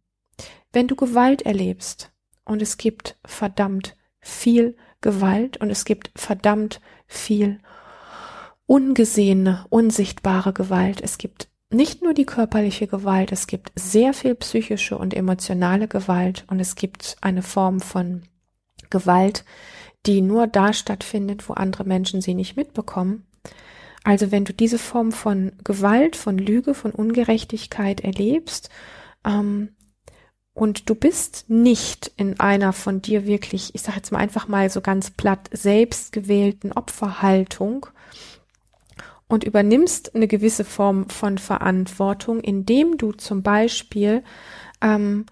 wenn 0.73 0.87
du 0.87 0.95
Gewalt 0.95 1.43
erlebst, 1.43 2.13
und 2.45 2.63
es 2.63 2.77
gibt 2.77 3.19
verdammt 3.25 3.97
viel 4.21 4.77
Gewalt 5.01 5.57
und 5.57 5.71
es 5.71 5.85
gibt 5.85 6.13
verdammt 6.15 6.81
viel 7.09 7.59
ungesehene, 8.67 9.65
unsichtbare 9.71 10.53
Gewalt. 10.53 11.01
Es 11.01 11.19
gibt 11.19 11.49
nicht 11.71 12.03
nur 12.03 12.15
die 12.15 12.27
körperliche 12.27 12.87
Gewalt, 12.87 13.33
es 13.33 13.47
gibt 13.47 13.73
sehr 13.75 14.13
viel 14.13 14.35
psychische 14.35 14.97
und 14.97 15.15
emotionale 15.15 15.89
Gewalt 15.89 16.45
und 16.49 16.61
es 16.61 16.77
gibt 16.77 17.17
eine 17.21 17.43
Form 17.43 17.81
von 17.81 18.23
Gewalt, 18.91 19.45
die 20.07 20.21
nur 20.23 20.47
da 20.47 20.73
stattfindet, 20.73 21.49
wo 21.49 21.55
andere 21.55 21.85
Menschen 21.85 22.21
sie 22.21 22.35
nicht 22.35 22.57
mitbekommen. 22.57 23.27
Also 24.05 24.31
wenn 24.31 24.45
du 24.45 24.53
diese 24.53 24.79
Form 24.79 25.11
von 25.11 25.53
Gewalt, 25.65 26.15
von 26.15 26.39
Lüge, 26.39 26.75
von 26.75 26.93
Ungerechtigkeit 26.93 28.01
erlebst, 28.01 28.71
ähm, 29.25 29.71
und 30.55 30.89
du 30.89 30.95
bist 30.95 31.51
nicht 31.51 32.13
in 32.17 32.41
einer 32.41 32.73
von 32.73 33.03
dir 33.03 33.27
wirklich, 33.27 33.75
ich 33.75 33.83
sage 33.83 33.99
jetzt 33.99 34.11
mal 34.11 34.21
einfach 34.21 34.49
mal 34.49 34.71
so 34.71 34.81
ganz 34.81 35.11
platt, 35.11 35.51
selbstgewählten 35.53 36.73
Opferhaltung, 36.73 37.87
und 39.29 39.45
übernimmst 39.45 40.15
eine 40.15 40.29
gewisse 40.29 40.65
Form 40.65 41.09
von 41.09 41.39
Verantwortung, 41.39 42.41
indem 42.41 42.97
du 42.97 43.13
zum 43.13 43.43
Beispiel 43.43 44.23
ähm, 44.81 45.27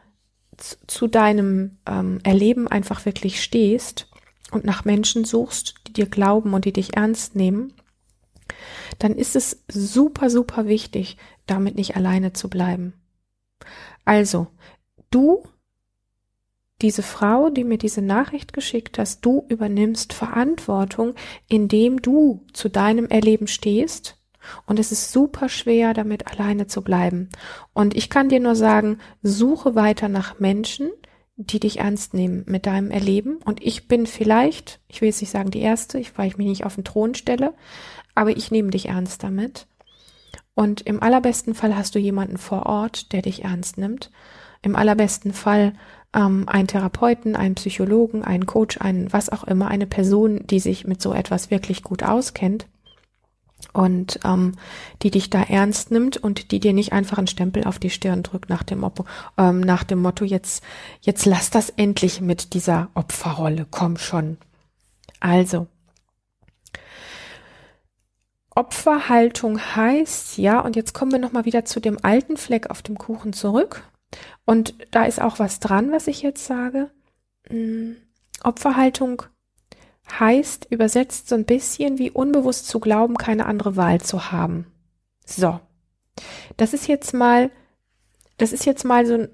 zu, 0.56 0.76
zu 0.86 1.06
deinem 1.06 1.78
ähm, 1.86 2.20
Erleben 2.24 2.68
einfach 2.68 3.04
wirklich 3.04 3.42
stehst 3.42 4.08
und 4.50 4.64
nach 4.64 4.84
Menschen 4.84 5.24
suchst, 5.24 5.74
die 5.86 5.92
dir 5.92 6.06
glauben 6.06 6.54
und 6.54 6.64
die 6.64 6.72
dich 6.72 6.96
ernst 6.96 7.36
nehmen, 7.36 7.72
dann 8.98 9.14
ist 9.14 9.36
es 9.36 9.64
super, 9.68 10.30
super 10.30 10.66
wichtig, 10.66 11.16
damit 11.46 11.76
nicht 11.76 11.96
alleine 11.96 12.32
zu 12.32 12.48
bleiben. 12.48 12.94
Also, 14.04 14.48
du 15.10 15.44
diese 16.82 17.02
Frau, 17.02 17.50
die 17.50 17.64
mir 17.64 17.78
diese 17.78 18.02
Nachricht 18.02 18.52
geschickt 18.52 18.98
hast, 18.98 19.24
du 19.24 19.44
übernimmst 19.48 20.12
Verantwortung, 20.12 21.14
indem 21.48 22.02
du 22.02 22.44
zu 22.52 22.68
deinem 22.68 23.06
Erleben 23.06 23.46
stehst. 23.46 24.18
Und 24.66 24.78
es 24.78 24.92
ist 24.92 25.12
super 25.12 25.48
schwer, 25.48 25.94
damit 25.94 26.26
alleine 26.26 26.66
zu 26.66 26.82
bleiben. 26.82 27.30
Und 27.72 27.96
ich 27.96 28.10
kann 28.10 28.28
dir 28.28 28.40
nur 28.40 28.56
sagen, 28.56 28.98
suche 29.22 29.74
weiter 29.74 30.08
nach 30.08 30.38
Menschen, 30.38 30.90
die 31.36 31.60
dich 31.60 31.78
ernst 31.78 32.14
nehmen 32.14 32.44
mit 32.46 32.66
deinem 32.66 32.90
Erleben. 32.90 33.38
Und 33.44 33.62
ich 33.62 33.88
bin 33.88 34.06
vielleicht, 34.06 34.80
ich 34.88 35.00
will 35.00 35.08
jetzt 35.08 35.20
nicht 35.20 35.30
sagen 35.30 35.50
die 35.50 35.60
erste, 35.60 36.02
weil 36.16 36.28
ich 36.28 36.36
mich 36.36 36.46
nicht 36.46 36.66
auf 36.66 36.74
den 36.74 36.84
Thron 36.84 37.14
stelle, 37.14 37.54
aber 38.14 38.36
ich 38.36 38.50
nehme 38.50 38.70
dich 38.70 38.88
ernst 38.88 39.22
damit. 39.22 39.66
Und 40.54 40.82
im 40.82 41.02
allerbesten 41.02 41.54
Fall 41.54 41.76
hast 41.76 41.94
du 41.94 41.98
jemanden 41.98 42.38
vor 42.38 42.66
Ort, 42.66 43.12
der 43.12 43.22
dich 43.22 43.44
ernst 43.44 43.78
nimmt. 43.78 44.10
Im 44.64 44.76
allerbesten 44.76 45.34
Fall 45.34 45.74
ähm, 46.14 46.48
einen 46.48 46.68
Therapeuten, 46.68 47.36
einen 47.36 47.54
Psychologen, 47.54 48.24
einen 48.24 48.46
Coach, 48.46 48.78
einen 48.80 49.12
was 49.12 49.28
auch 49.28 49.44
immer, 49.44 49.68
eine 49.68 49.86
Person, 49.86 50.46
die 50.46 50.58
sich 50.58 50.86
mit 50.86 51.02
so 51.02 51.12
etwas 51.12 51.50
wirklich 51.50 51.82
gut 51.82 52.02
auskennt 52.02 52.66
und 53.74 54.20
ähm, 54.24 54.52
die 55.02 55.10
dich 55.10 55.28
da 55.28 55.42
ernst 55.42 55.90
nimmt 55.90 56.16
und 56.16 56.50
die 56.50 56.60
dir 56.60 56.72
nicht 56.72 56.94
einfach 56.94 57.18
einen 57.18 57.26
Stempel 57.26 57.64
auf 57.64 57.78
die 57.78 57.90
Stirn 57.90 58.22
drückt 58.22 58.48
nach 58.48 58.62
dem, 58.62 58.84
Oppo, 58.84 59.04
ähm, 59.36 59.60
nach 59.60 59.84
dem 59.84 60.00
Motto, 60.00 60.24
jetzt, 60.24 60.64
jetzt 61.02 61.26
lass 61.26 61.50
das 61.50 61.68
endlich 61.68 62.22
mit 62.22 62.54
dieser 62.54 62.88
Opferrolle, 62.94 63.66
komm 63.70 63.98
schon. 63.98 64.38
Also, 65.20 65.66
Opferhaltung 68.54 69.58
heißt, 69.58 70.38
ja, 70.38 70.60
und 70.60 70.74
jetzt 70.74 70.94
kommen 70.94 71.12
wir 71.12 71.18
nochmal 71.18 71.44
wieder 71.44 71.66
zu 71.66 71.80
dem 71.80 71.98
alten 72.02 72.38
Fleck 72.38 72.70
auf 72.70 72.80
dem 72.80 72.96
Kuchen 72.96 73.34
zurück. 73.34 73.82
Und 74.44 74.74
da 74.90 75.04
ist 75.04 75.20
auch 75.20 75.38
was 75.38 75.60
dran, 75.60 75.92
was 75.92 76.06
ich 76.06 76.22
jetzt 76.22 76.46
sage. 76.46 76.90
Hm, 77.48 77.96
Opferhaltung 78.42 79.22
heißt 80.18 80.66
übersetzt 80.70 81.28
so 81.28 81.34
ein 81.34 81.46
bisschen 81.46 81.98
wie 81.98 82.10
unbewusst 82.10 82.68
zu 82.68 82.78
glauben, 82.78 83.16
keine 83.16 83.46
andere 83.46 83.76
Wahl 83.76 84.00
zu 84.00 84.30
haben. 84.30 84.66
So. 85.24 85.60
Das 86.56 86.74
ist 86.74 86.86
jetzt 86.86 87.14
mal, 87.14 87.50
das 88.36 88.52
ist 88.52 88.66
jetzt 88.66 88.84
mal 88.84 89.06
so 89.06 89.14
ein, 89.14 89.28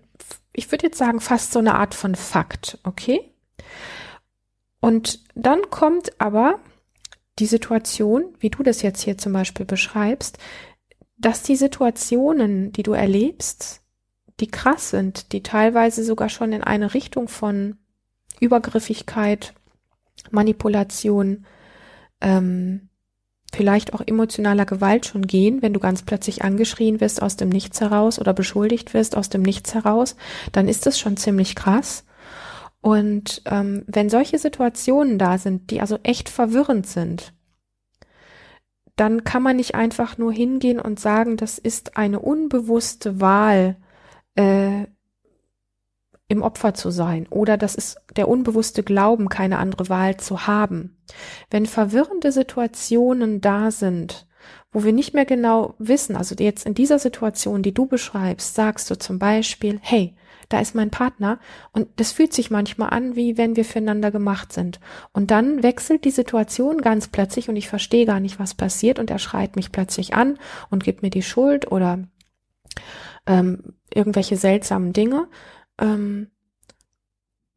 ich 0.53 0.71
würde 0.71 0.87
jetzt 0.87 0.99
sagen, 0.99 1.21
fast 1.21 1.53
so 1.53 1.59
eine 1.59 1.75
Art 1.75 1.95
von 1.95 2.15
Fakt, 2.15 2.79
okay? 2.85 3.21
Und 4.81 5.21
dann 5.35 5.61
kommt 5.71 6.21
aber 6.21 6.59
die 7.39 7.47
Situation, 7.47 8.35
wie 8.39 8.51
du 8.51 8.63
das 8.63 8.83
jetzt 8.83 9.03
hier 9.03 9.19
zum 9.19 9.33
Beispiel 9.33 9.67
beschreibst, 9.67 10.39
dass 11.19 11.43
die 11.43 11.57
Situationen, 11.57 12.73
die 12.73 12.83
du 12.83 12.93
erlebst, 12.93 13.80
die 14.41 14.49
krass 14.49 14.91
sind, 14.91 15.33
die 15.33 15.43
teilweise 15.43 16.05
sogar 16.05 16.29
schon 16.29 16.53
in 16.53 16.63
eine 16.63 16.95
Richtung 16.95 17.29
von 17.29 17.77
Übergriffigkeit, 18.41 19.55
Manipulation, 20.31 21.47
ähm, 22.21 22.89
vielleicht 23.53 23.95
auch 23.95 24.01
emotionaler 24.07 24.65
Gewalt 24.65 25.07
schon 25.07 25.27
gehen, 25.27 25.61
wenn 25.63 25.73
du 25.73 25.81
ganz 25.81 26.03
plötzlich 26.03 26.43
angeschrien 26.43 27.01
wirst 27.01 27.21
aus 27.21 27.37
dem 27.37 27.49
Nichts 27.49 27.81
heraus 27.81 28.19
oder 28.19 28.33
beschuldigt 28.33 28.95
wirst 28.95 29.17
aus 29.17 29.29
dem 29.29 29.43
Nichts 29.43 29.75
heraus, 29.75 30.17
dann 30.53 30.69
ist 30.69 30.87
das 30.87 30.99
schon 30.99 31.17
ziemlich 31.17 31.57
krass. 31.57 32.05
Und 32.81 33.43
ähm, 33.47 33.85
wenn 33.87 34.09
solche 34.09 34.39
Situationen 34.39 35.19
da 35.19 35.37
sind, 35.37 35.71
die 35.71 35.81
also 35.81 35.99
echt 36.03 36.29
verwirrend 36.29 36.87
sind, 36.87 37.35
dann 38.97 39.25
kann 39.25 39.43
man 39.43 39.57
nicht 39.57 39.75
einfach 39.75 40.19
nur 40.19 40.33
hingehen 40.33 40.79
und 40.79 41.01
sagen, 41.01 41.37
das 41.37 41.59
ist 41.59 41.97
eine 41.97 42.21
unbewusste 42.21 43.21
Wahl, 43.21 43.77
äh, 44.37 44.87
im 46.29 46.43
Opfer 46.43 46.75
zu 46.75 46.91
sein 46.91 47.27
oder 47.29 47.57
das 47.57 47.75
ist 47.75 47.99
der 48.17 48.29
unbewusste 48.29 48.85
Glauben, 48.85 49.29
keine 49.29 49.59
andere 49.59 49.89
Wahl 49.89 50.17
zu 50.17 50.47
haben. 50.47 50.97
Wenn 51.51 51.67
verwirrende 51.67 52.31
Situationen 52.31 53.41
da 53.41 53.73
sind, 53.73 54.29
wo 54.73 54.85
wir 54.85 54.93
nicht 54.93 55.13
mehr 55.13 55.25
genau 55.25 55.75
wissen, 55.79 56.15
also 56.15 56.37
jetzt 56.39 56.67
in 56.67 56.75
dieser 56.75 57.01
Situation, 57.01 57.63
die 57.63 57.75
du 57.75 57.87
beschreibst, 57.87 58.55
sagst 58.55 58.89
du 58.91 58.99
zum 58.99 59.19
Beispiel, 59.19 59.81
hey, 59.83 60.15
da 60.49 60.61
ist 60.61 60.75
mein 60.75 60.91
Partner 60.91 61.39
und 61.73 61.89
das 61.97 62.13
fühlt 62.13 62.33
sich 62.33 62.51
manchmal 62.51 62.91
an, 62.91 63.17
wie 63.17 63.37
wenn 63.37 63.57
wir 63.57 63.65
füreinander 63.65 64.11
gemacht 64.11 64.53
sind. 64.53 64.81
Und 65.13 65.31
dann 65.31 65.63
wechselt 65.63 66.05
die 66.05 66.11
Situation 66.11 66.79
ganz 66.79 67.09
plötzlich 67.09 67.49
und 67.49 67.57
ich 67.57 67.69
verstehe 67.69 68.07
gar 68.07 68.21
nicht, 68.21 68.39
was 68.39 68.55
passiert 68.55 68.99
und 68.99 69.11
er 69.11 69.19
schreit 69.19 69.57
mich 69.57 69.73
plötzlich 69.73 70.15
an 70.15 70.39
und 70.71 70.85
gibt 70.85 71.03
mir 71.03 71.11
die 71.11 71.23
Schuld 71.23 71.71
oder 71.71 72.05
ähm, 73.27 73.75
irgendwelche 73.95 74.37
seltsamen 74.37 74.93
Dinge 74.93 75.29
ähm, 75.79 76.31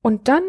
und 0.02 0.28
dann 0.28 0.44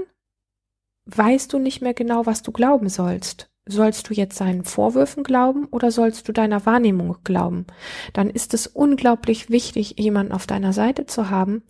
weißt 1.07 1.53
du 1.53 1.59
nicht 1.59 1.83
mehr 1.83 1.95
genau, 1.95 2.27
was 2.27 2.43
du 2.43 2.53
glauben 2.53 2.89
sollst. 2.89 3.51
Sollst 3.67 4.11
du 4.11 4.15
jetzt 4.15 4.37
seinen 4.37 4.65
Vorwürfen 4.65 5.23
glauben 5.25 5.67
oder 5.67 5.91
sollst 5.91 6.29
du 6.29 6.33
deiner 6.33 6.67
Wahrnehmung 6.67 7.17
glauben? 7.25 7.67
Dann 8.13 8.29
ist 8.29 8.53
es 8.53 8.67
unglaublich 8.67 9.49
wichtig, 9.49 9.99
jemanden 9.99 10.33
auf 10.33 10.47
deiner 10.47 10.73
Seite 10.75 11.07
zu 11.07 11.31
haben, 11.31 11.63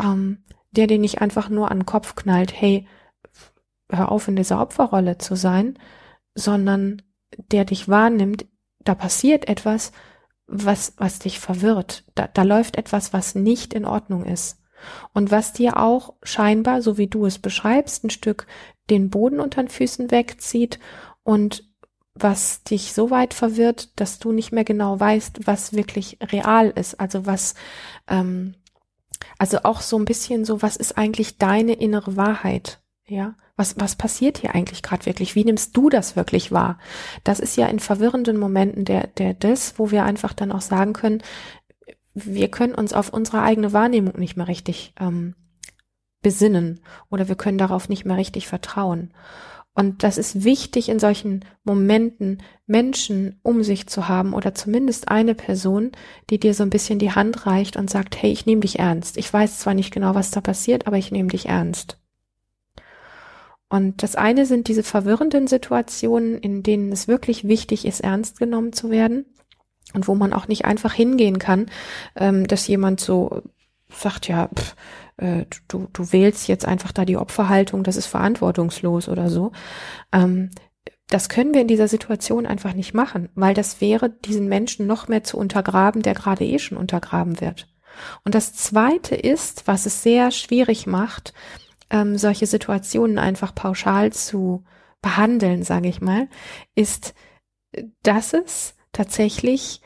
ähm, 0.00 0.44
der 0.70 0.86
dir 0.86 0.98
nicht 0.98 1.20
einfach 1.20 1.48
nur 1.48 1.70
an 1.70 1.80
den 1.80 1.86
Kopf 1.86 2.14
knallt, 2.14 2.52
hey, 2.52 2.86
hör 3.90 4.12
auf 4.12 4.28
in 4.28 4.36
dieser 4.36 4.60
Opferrolle 4.60 5.18
zu 5.18 5.34
sein, 5.34 5.78
sondern 6.34 7.02
der 7.50 7.64
dich 7.64 7.88
wahrnimmt, 7.88 8.46
da 8.80 8.94
passiert 8.94 9.48
etwas, 9.48 9.92
was, 10.46 10.94
was 10.96 11.18
dich 11.18 11.40
verwirrt. 11.40 12.04
Da, 12.14 12.26
da 12.26 12.42
läuft 12.42 12.76
etwas, 12.76 13.12
was 13.12 13.34
nicht 13.34 13.74
in 13.74 13.84
Ordnung 13.84 14.24
ist 14.24 14.58
und 15.12 15.30
was 15.30 15.52
dir 15.52 15.76
auch 15.78 16.14
scheinbar, 16.22 16.82
so 16.82 16.98
wie 16.98 17.06
du 17.06 17.26
es 17.26 17.38
beschreibst, 17.38 18.04
ein 18.04 18.10
Stück 18.10 18.46
den 18.90 19.10
Boden 19.10 19.40
unter 19.40 19.62
den 19.62 19.68
Füßen 19.68 20.10
wegzieht 20.10 20.78
und 21.22 21.64
was 22.14 22.62
dich 22.62 22.92
so 22.92 23.10
weit 23.10 23.32
verwirrt, 23.32 23.98
dass 23.98 24.18
du 24.18 24.32
nicht 24.32 24.52
mehr 24.52 24.64
genau 24.64 24.98
weißt, 25.00 25.46
was 25.46 25.72
wirklich 25.72 26.18
real 26.20 26.68
ist, 26.68 27.00
also 27.00 27.24
was, 27.24 27.54
ähm, 28.08 28.54
also 29.38 29.60
auch 29.62 29.80
so 29.80 29.96
ein 29.98 30.04
bisschen 30.04 30.44
so, 30.44 30.60
was 30.60 30.76
ist 30.76 30.98
eigentlich 30.98 31.38
deine 31.38 31.74
innere 31.74 32.16
Wahrheit? 32.16 32.82
Ja, 33.06 33.34
was, 33.56 33.78
was 33.78 33.96
passiert 33.96 34.38
hier 34.38 34.54
eigentlich 34.54 34.82
gerade 34.82 35.06
wirklich? 35.06 35.34
Wie 35.34 35.44
nimmst 35.44 35.76
du 35.76 35.90
das 35.90 36.16
wirklich 36.16 36.52
wahr? 36.52 36.78
Das 37.24 37.38
ist 37.38 37.56
ja 37.56 37.66
in 37.66 37.80
verwirrenden 37.80 38.38
Momenten 38.38 38.84
der, 38.84 39.08
der 39.08 39.34
das, 39.34 39.78
wo 39.78 39.90
wir 39.90 40.04
einfach 40.04 40.32
dann 40.32 40.52
auch 40.52 40.62
sagen 40.62 40.92
können, 40.92 41.22
wir 42.14 42.48
können 42.48 42.74
uns 42.74 42.92
auf 42.92 43.12
unsere 43.12 43.42
eigene 43.42 43.72
Wahrnehmung 43.72 44.18
nicht 44.18 44.36
mehr 44.36 44.48
richtig 44.48 44.94
ähm, 45.00 45.34
besinnen 46.22 46.80
oder 47.10 47.28
wir 47.28 47.34
können 47.34 47.58
darauf 47.58 47.88
nicht 47.88 48.04
mehr 48.04 48.16
richtig 48.16 48.46
vertrauen. 48.46 49.12
Und 49.74 50.02
das 50.02 50.18
ist 50.18 50.44
wichtig 50.44 50.90
in 50.90 50.98
solchen 50.98 51.46
Momenten, 51.64 52.42
Menschen 52.66 53.40
um 53.42 53.62
sich 53.62 53.86
zu 53.86 54.06
haben 54.06 54.34
oder 54.34 54.54
zumindest 54.54 55.08
eine 55.08 55.34
Person, 55.34 55.92
die 56.28 56.38
dir 56.38 56.52
so 56.52 56.62
ein 56.62 56.70
bisschen 56.70 56.98
die 56.98 57.12
Hand 57.12 57.46
reicht 57.46 57.76
und 57.76 57.88
sagt, 57.88 58.20
hey, 58.20 58.30
ich 58.30 58.44
nehme 58.44 58.60
dich 58.60 58.78
ernst. 58.78 59.16
Ich 59.16 59.32
weiß 59.32 59.60
zwar 59.60 59.72
nicht 59.72 59.92
genau, 59.92 60.14
was 60.14 60.30
da 60.30 60.42
passiert, 60.42 60.86
aber 60.86 60.98
ich 60.98 61.10
nehme 61.10 61.30
dich 61.30 61.46
ernst. 61.46 62.01
Und 63.72 64.02
das 64.02 64.16
eine 64.16 64.44
sind 64.44 64.68
diese 64.68 64.82
verwirrenden 64.82 65.46
Situationen, 65.46 66.36
in 66.36 66.62
denen 66.62 66.92
es 66.92 67.08
wirklich 67.08 67.48
wichtig 67.48 67.86
ist, 67.86 68.00
ernst 68.00 68.38
genommen 68.38 68.74
zu 68.74 68.90
werden 68.90 69.24
und 69.94 70.08
wo 70.08 70.14
man 70.14 70.34
auch 70.34 70.46
nicht 70.46 70.66
einfach 70.66 70.92
hingehen 70.92 71.38
kann, 71.38 71.70
ähm, 72.14 72.46
dass 72.46 72.68
jemand 72.68 73.00
so 73.00 73.40
sagt, 73.88 74.28
ja, 74.28 74.50
pff, 74.54 74.76
äh, 75.16 75.46
du, 75.68 75.88
du 75.90 76.12
wählst 76.12 76.48
jetzt 76.48 76.66
einfach 76.66 76.92
da 76.92 77.06
die 77.06 77.16
Opferhaltung, 77.16 77.82
das 77.82 77.96
ist 77.96 78.04
verantwortungslos 78.04 79.08
oder 79.08 79.30
so. 79.30 79.52
Ähm, 80.12 80.50
das 81.08 81.30
können 81.30 81.54
wir 81.54 81.62
in 81.62 81.68
dieser 81.68 81.88
Situation 81.88 82.44
einfach 82.44 82.74
nicht 82.74 82.92
machen, 82.92 83.30
weil 83.34 83.54
das 83.54 83.80
wäre, 83.80 84.10
diesen 84.10 84.48
Menschen 84.48 84.86
noch 84.86 85.08
mehr 85.08 85.24
zu 85.24 85.38
untergraben, 85.38 86.02
der 86.02 86.12
gerade 86.12 86.44
eh 86.44 86.58
schon 86.58 86.76
untergraben 86.76 87.40
wird. 87.40 87.68
Und 88.22 88.34
das 88.34 88.52
Zweite 88.52 89.14
ist, 89.14 89.66
was 89.66 89.86
es 89.86 90.02
sehr 90.02 90.30
schwierig 90.30 90.86
macht, 90.86 91.32
ähm, 91.92 92.18
solche 92.18 92.46
Situationen 92.46 93.18
einfach 93.18 93.54
pauschal 93.54 94.12
zu 94.12 94.64
behandeln, 95.00 95.62
sage 95.62 95.88
ich 95.88 96.00
mal, 96.00 96.28
ist, 96.74 97.14
dass 98.02 98.32
es 98.32 98.74
tatsächlich 98.92 99.80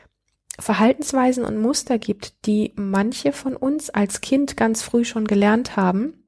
Verhaltensweisen 0.59 1.45
und 1.45 1.61
Muster 1.61 1.99
gibt, 1.99 2.45
die 2.47 2.73
manche 2.75 3.31
von 3.31 3.55
uns 3.55 3.89
als 3.91 4.21
Kind 4.21 4.57
ganz 4.57 4.81
früh 4.81 5.05
schon 5.05 5.25
gelernt 5.25 5.75
haben, 5.75 6.27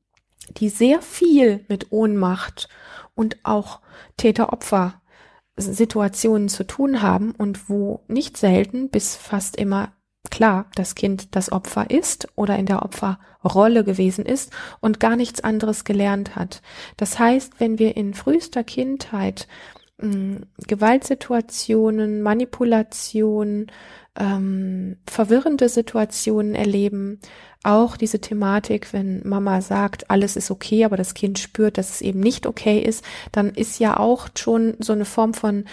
die 0.57 0.69
sehr 0.69 1.01
viel 1.01 1.65
mit 1.67 1.91
Ohnmacht 1.91 2.69
und 3.15 3.37
auch 3.43 3.81
Täter-Opfer 4.17 5.01
Situationen 5.57 6.47
zu 6.47 6.65
tun 6.65 7.01
haben 7.01 7.31
und 7.31 7.69
wo 7.69 8.03
nicht 8.07 8.37
selten 8.37 8.89
bis 8.89 9.15
fast 9.15 9.55
immer 9.57 9.93
klar 10.29 10.65
das 10.75 10.95
Kind 10.95 11.35
das 11.35 11.51
Opfer 11.51 11.89
ist 11.89 12.27
oder 12.35 12.57
in 12.57 12.65
der 12.65 12.83
Opferrolle 12.83 13.83
gewesen 13.83 14.25
ist 14.25 14.51
und 14.79 14.99
gar 14.99 15.15
nichts 15.15 15.41
anderes 15.41 15.83
gelernt 15.83 16.35
hat. 16.35 16.61
Das 16.97 17.19
heißt, 17.19 17.59
wenn 17.59 17.79
wir 17.79 17.95
in 17.95 18.13
frühester 18.13 18.63
Kindheit 18.63 19.47
mh, 19.97 20.41
Gewaltsituationen, 20.67 22.21
Manipulation, 22.21 23.67
ähm, 24.19 24.97
verwirrende 25.07 25.69
Situationen 25.69 26.55
erleben. 26.55 27.19
Auch 27.63 27.97
diese 27.97 28.19
Thematik, 28.19 28.93
wenn 28.93 29.27
Mama 29.27 29.61
sagt, 29.61 30.09
alles 30.09 30.35
ist 30.35 30.51
okay, 30.51 30.85
aber 30.85 30.97
das 30.97 31.13
Kind 31.13 31.39
spürt, 31.39 31.77
dass 31.77 31.89
es 31.89 32.01
eben 32.01 32.19
nicht 32.19 32.45
okay 32.45 32.79
ist, 32.79 33.03
dann 33.31 33.49
ist 33.49 33.79
ja 33.79 33.97
auch 33.97 34.29
schon 34.37 34.75
so 34.79 34.93
eine 34.93 35.05
Form 35.05 35.33
von 35.33 35.65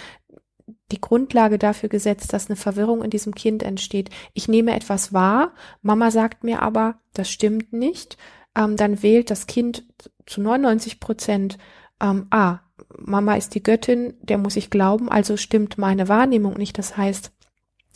die 0.92 1.01
Grundlage 1.01 1.59
dafür 1.59 1.88
gesetzt, 1.88 2.33
dass 2.33 2.49
eine 2.49 2.57
Verwirrung 2.57 3.03
in 3.03 3.11
diesem 3.11 3.35
Kind 3.35 3.62
entsteht. 3.62 4.11
Ich 4.35 4.49
nehme 4.49 4.75
etwas 4.75 5.12
wahr, 5.12 5.53
Mama 5.83 6.11
sagt 6.11 6.44
mir 6.44 6.62
aber, 6.62 7.01
das 7.12 7.29
stimmt 7.31 7.72
nicht. 7.72 8.16
Ähm, 8.57 8.77
dann 8.77 9.03
wählt 9.03 9.31
das 9.31 9.46
Kind 9.46 9.85
zu 10.27 10.40
99 10.40 11.01
Prozent, 11.01 11.59
ähm, 12.01 12.27
ah, 12.31 12.61
Mama 12.99 13.35
ist 13.35 13.55
die 13.55 13.62
Göttin, 13.62 14.14
der 14.20 14.38
muss 14.38 14.57
ich 14.57 14.70
glauben, 14.70 15.09
also 15.09 15.37
stimmt 15.37 15.79
meine 15.79 16.09
Wahrnehmung 16.09 16.55
nicht. 16.55 16.79
Das 16.79 16.96
heißt, 16.96 17.33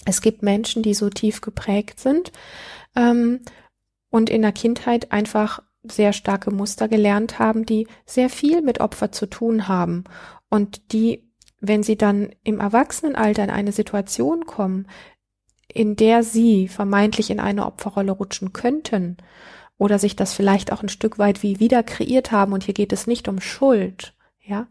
es 0.07 0.20
gibt 0.20 0.42
Menschen, 0.42 0.83
die 0.83 0.94
so 0.94 1.11
tief 1.11 1.40
geprägt 1.40 2.00
sind 2.00 2.33
ähm, 2.96 3.40
und 4.11 4.31
in 4.31 4.42
der 4.42 4.53
Kindheit 4.53 5.12
einfach 5.12 5.62
sehr 5.83 6.12
starke 6.12 6.50
Muster 6.50 6.88
gelernt 6.88 7.38
haben, 7.38 7.64
die 7.64 7.87
sehr 8.05 8.29
viel 8.29 8.62
mit 8.62 8.81
Opfer 8.81 9.12
zu 9.12 9.26
tun 9.26 9.68
haben 9.68 10.05
und 10.48 10.92
die, 10.92 11.29
wenn 11.61 11.83
sie 11.83 11.96
dann 11.96 12.31
im 12.42 12.61
Erwachsenenalter 12.61 13.44
in 13.44 13.51
eine 13.51 13.73
Situation 13.73 14.46
kommen, 14.46 14.87
in 15.68 15.96
der 15.96 16.23
sie 16.23 16.68
vermeintlich 16.68 17.31
in 17.31 17.40
eine 17.40 17.66
Opferrolle 17.66 18.12
rutschen 18.12 18.53
könnten 18.53 19.18
oder 19.79 19.99
sich 19.99 20.16
das 20.16 20.35
vielleicht 20.35 20.73
auch 20.73 20.83
ein 20.83 20.88
Stück 20.88 21.18
weit 21.18 21.42
wie 21.42 21.61
wieder 21.61 21.83
kreiert 21.83 22.33
haben 22.33 22.53
und 22.53 22.64
hier 22.64 22.75
geht 22.75 22.92
es 22.92 23.07
nicht 23.07 23.29
um 23.29 23.40
Schuld, 23.40 24.14
ja, 24.42 24.66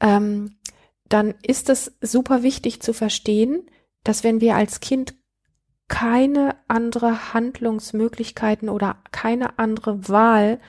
ähm, 0.00 0.56
dann 1.08 1.34
ist 1.42 1.68
es 1.68 1.96
super 2.00 2.42
wichtig 2.42 2.80
zu 2.82 2.92
verstehen, 2.92 3.68
dass 4.04 4.22
wenn 4.24 4.40
wir 4.40 4.54
als 4.56 4.80
Kind 4.80 5.14
keine 5.88 6.54
andere 6.68 7.34
Handlungsmöglichkeiten 7.34 8.68
oder 8.68 8.98
keine 9.10 9.58
andere 9.58 10.08
Wahl 10.08 10.60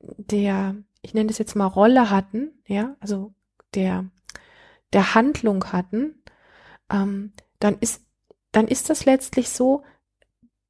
der, 0.00 0.74
ich 1.02 1.12
nenne 1.12 1.28
das 1.28 1.38
jetzt 1.38 1.54
mal 1.54 1.66
Rolle 1.66 2.08
hatten, 2.08 2.52
ja, 2.66 2.96
also 3.00 3.34
der, 3.74 4.06
der 4.92 5.14
Handlung 5.14 5.72
hatten, 5.72 6.22
ähm, 6.90 7.32
dann 7.58 7.78
ist, 7.80 8.02
dann 8.52 8.68
ist 8.68 8.90
das 8.90 9.04
letztlich 9.04 9.50
so, 9.50 9.82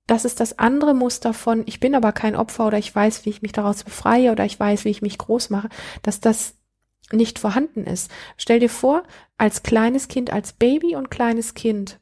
dass 0.06 0.24
es 0.24 0.35
das 0.35 0.59
andere 0.59 0.94
Muster 0.94 1.33
von, 1.33 1.62
ich 1.66 1.78
bin 1.78 1.94
aber 1.94 2.12
kein 2.12 2.35
Opfer 2.35 2.66
oder 2.66 2.78
ich 2.78 2.94
weiß, 2.94 3.24
wie 3.24 3.30
ich 3.30 3.42
mich 3.42 3.52
daraus 3.52 3.85
befreie 3.85 4.33
oder 4.33 4.44
ich 4.44 4.59
weiß, 4.59 4.85
wie 4.85 4.90
ich 4.90 5.02
mich 5.02 5.18
groß 5.18 5.50
mache, 5.50 5.68
dass 6.02 6.20
das 6.20 6.54
nicht 7.12 7.38
vorhanden 7.38 7.85
ist. 7.85 8.11
Stell 8.37 8.61
dir 8.61 8.70
vor, 8.70 9.04
als 9.38 9.62
kleines 9.62 10.09
Kind, 10.09 10.33
als 10.33 10.52
Baby 10.52 10.96
und 10.96 11.11
kleines 11.11 11.54
Kind 11.54 12.00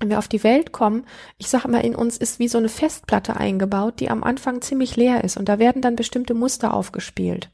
wenn 0.00 0.10
wir 0.10 0.18
auf 0.18 0.28
die 0.28 0.42
Welt 0.42 0.72
kommen, 0.72 1.06
ich 1.38 1.48
sage 1.48 1.68
mal, 1.68 1.84
in 1.84 1.94
uns 1.94 2.16
ist 2.16 2.38
wie 2.38 2.48
so 2.48 2.58
eine 2.58 2.68
Festplatte 2.68 3.36
eingebaut, 3.36 4.00
die 4.00 4.10
am 4.10 4.24
Anfang 4.24 4.60
ziemlich 4.60 4.96
leer 4.96 5.22
ist 5.22 5.36
und 5.36 5.48
da 5.48 5.58
werden 5.58 5.82
dann 5.82 5.96
bestimmte 5.96 6.34
Muster 6.34 6.74
aufgespielt. 6.74 7.50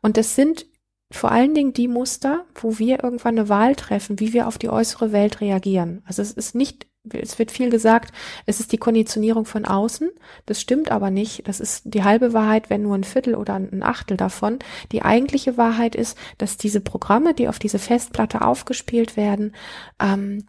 Und 0.00 0.16
es 0.16 0.36
sind 0.36 0.66
vor 1.10 1.30
allen 1.30 1.54
Dingen 1.54 1.72
die 1.72 1.88
Muster, 1.88 2.44
wo 2.54 2.78
wir 2.78 3.04
irgendwann 3.04 3.38
eine 3.38 3.48
Wahl 3.48 3.76
treffen, 3.76 4.20
wie 4.20 4.32
wir 4.32 4.48
auf 4.48 4.58
die 4.58 4.68
äußere 4.68 5.12
Welt 5.12 5.40
reagieren. 5.40 6.02
Also 6.06 6.22
es 6.22 6.32
ist 6.32 6.54
nicht, 6.54 6.86
es 7.12 7.38
wird 7.38 7.50
viel 7.50 7.70
gesagt, 7.70 8.12
es 8.46 8.58
ist 8.58 8.72
die 8.72 8.78
Konditionierung 8.78 9.44
von 9.44 9.64
außen. 9.64 10.10
Das 10.46 10.60
stimmt 10.60 10.90
aber 10.90 11.10
nicht. 11.10 11.46
Das 11.46 11.60
ist 11.60 11.82
die 11.84 12.02
halbe 12.02 12.32
Wahrheit, 12.32 12.70
wenn 12.70 12.82
nur 12.82 12.96
ein 12.96 13.04
Viertel 13.04 13.34
oder 13.34 13.54
ein 13.54 13.82
Achtel 13.82 14.16
davon. 14.16 14.58
Die 14.92 15.02
eigentliche 15.02 15.56
Wahrheit 15.56 15.94
ist, 15.94 16.16
dass 16.38 16.56
diese 16.56 16.80
Programme, 16.80 17.34
die 17.34 17.48
auf 17.48 17.58
diese 17.58 17.78
Festplatte 17.78 18.42
aufgespielt 18.42 19.16
werden, 19.16 19.54
ähm, 20.00 20.46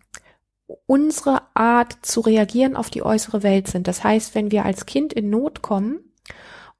unsere 0.87 1.41
Art 1.53 1.97
zu 2.01 2.21
reagieren 2.21 2.75
auf 2.75 2.89
die 2.89 3.03
äußere 3.03 3.43
Welt 3.43 3.67
sind. 3.67 3.87
Das 3.87 4.03
heißt, 4.03 4.33
wenn 4.35 4.51
wir 4.51 4.65
als 4.65 4.85
Kind 4.85 5.13
in 5.13 5.29
Not 5.29 5.61
kommen 5.61 5.99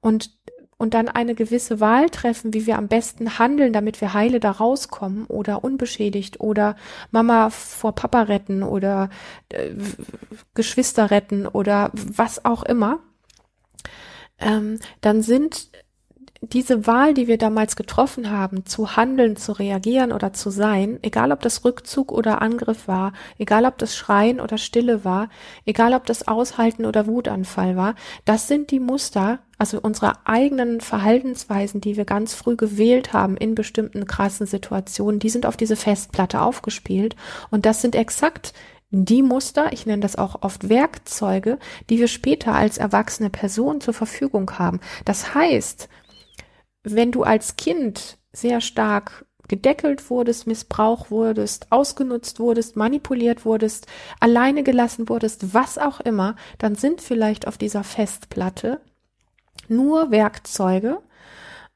und 0.00 0.30
und 0.78 0.94
dann 0.94 1.08
eine 1.08 1.34
gewisse 1.34 1.80
Wahl 1.80 2.10
treffen, 2.10 2.52
wie 2.52 2.66
wir 2.66 2.76
am 2.76 2.88
besten 2.88 3.38
handeln, 3.38 3.72
damit 3.72 4.00
wir 4.00 4.12
heile 4.12 4.40
da 4.40 4.50
rauskommen 4.50 5.26
oder 5.26 5.64
unbeschädigt 5.64 6.40
oder 6.40 6.76
Mama 7.10 7.50
vor 7.50 7.94
Papa 7.94 8.22
retten 8.22 8.62
oder 8.62 9.08
äh, 9.48 9.70
Geschwister 10.54 11.10
retten 11.10 11.46
oder 11.46 11.90
was 11.94 12.44
auch 12.44 12.62
immer, 12.62 13.00
ähm, 14.38 14.78
dann 15.00 15.22
sind 15.22 15.70
diese 16.52 16.86
Wahl, 16.86 17.14
die 17.14 17.26
wir 17.26 17.38
damals 17.38 17.76
getroffen 17.76 18.30
haben, 18.30 18.66
zu 18.66 18.96
handeln, 18.96 19.36
zu 19.36 19.52
reagieren 19.52 20.12
oder 20.12 20.32
zu 20.32 20.50
sein, 20.50 20.98
egal 21.02 21.32
ob 21.32 21.40
das 21.40 21.64
Rückzug 21.64 22.12
oder 22.12 22.42
Angriff 22.42 22.88
war, 22.88 23.12
egal 23.38 23.64
ob 23.64 23.78
das 23.78 23.96
Schreien 23.96 24.40
oder 24.40 24.58
Stille 24.58 25.04
war, 25.04 25.28
egal 25.64 25.94
ob 25.94 26.06
das 26.06 26.28
Aushalten 26.28 26.84
oder 26.84 27.06
Wutanfall 27.06 27.76
war, 27.76 27.94
das 28.24 28.48
sind 28.48 28.70
die 28.70 28.80
Muster, 28.80 29.40
also 29.58 29.80
unsere 29.80 30.26
eigenen 30.26 30.80
Verhaltensweisen, 30.80 31.80
die 31.80 31.96
wir 31.96 32.04
ganz 32.04 32.34
früh 32.34 32.56
gewählt 32.56 33.12
haben 33.12 33.36
in 33.36 33.54
bestimmten 33.54 34.06
krassen 34.06 34.46
Situationen, 34.46 35.18
die 35.18 35.30
sind 35.30 35.46
auf 35.46 35.56
diese 35.56 35.76
Festplatte 35.76 36.40
aufgespielt 36.42 37.16
und 37.50 37.66
das 37.66 37.80
sind 37.80 37.94
exakt 37.94 38.52
die 38.90 39.22
Muster, 39.22 39.72
ich 39.72 39.84
nenne 39.84 40.02
das 40.02 40.16
auch 40.16 40.42
oft 40.42 40.68
Werkzeuge, 40.68 41.58
die 41.90 41.98
wir 41.98 42.08
später 42.08 42.54
als 42.54 42.78
erwachsene 42.78 43.30
Person 43.30 43.80
zur 43.80 43.94
Verfügung 43.94 44.58
haben. 44.58 44.80
Das 45.04 45.34
heißt, 45.34 45.88
wenn 46.94 47.12
du 47.12 47.24
als 47.24 47.56
Kind 47.56 48.18
sehr 48.32 48.60
stark 48.60 49.24
gedeckelt 49.48 50.10
wurdest, 50.10 50.46
missbraucht 50.46 51.10
wurdest, 51.10 51.70
ausgenutzt 51.70 52.40
wurdest, 52.40 52.76
manipuliert 52.76 53.44
wurdest, 53.44 53.86
alleine 54.20 54.62
gelassen 54.62 55.08
wurdest, 55.08 55.54
was 55.54 55.78
auch 55.78 56.00
immer, 56.00 56.36
dann 56.58 56.74
sind 56.74 57.00
vielleicht 57.00 57.46
auf 57.46 57.58
dieser 57.58 57.84
Festplatte 57.84 58.80
nur 59.68 60.10
Werkzeuge 60.10 60.98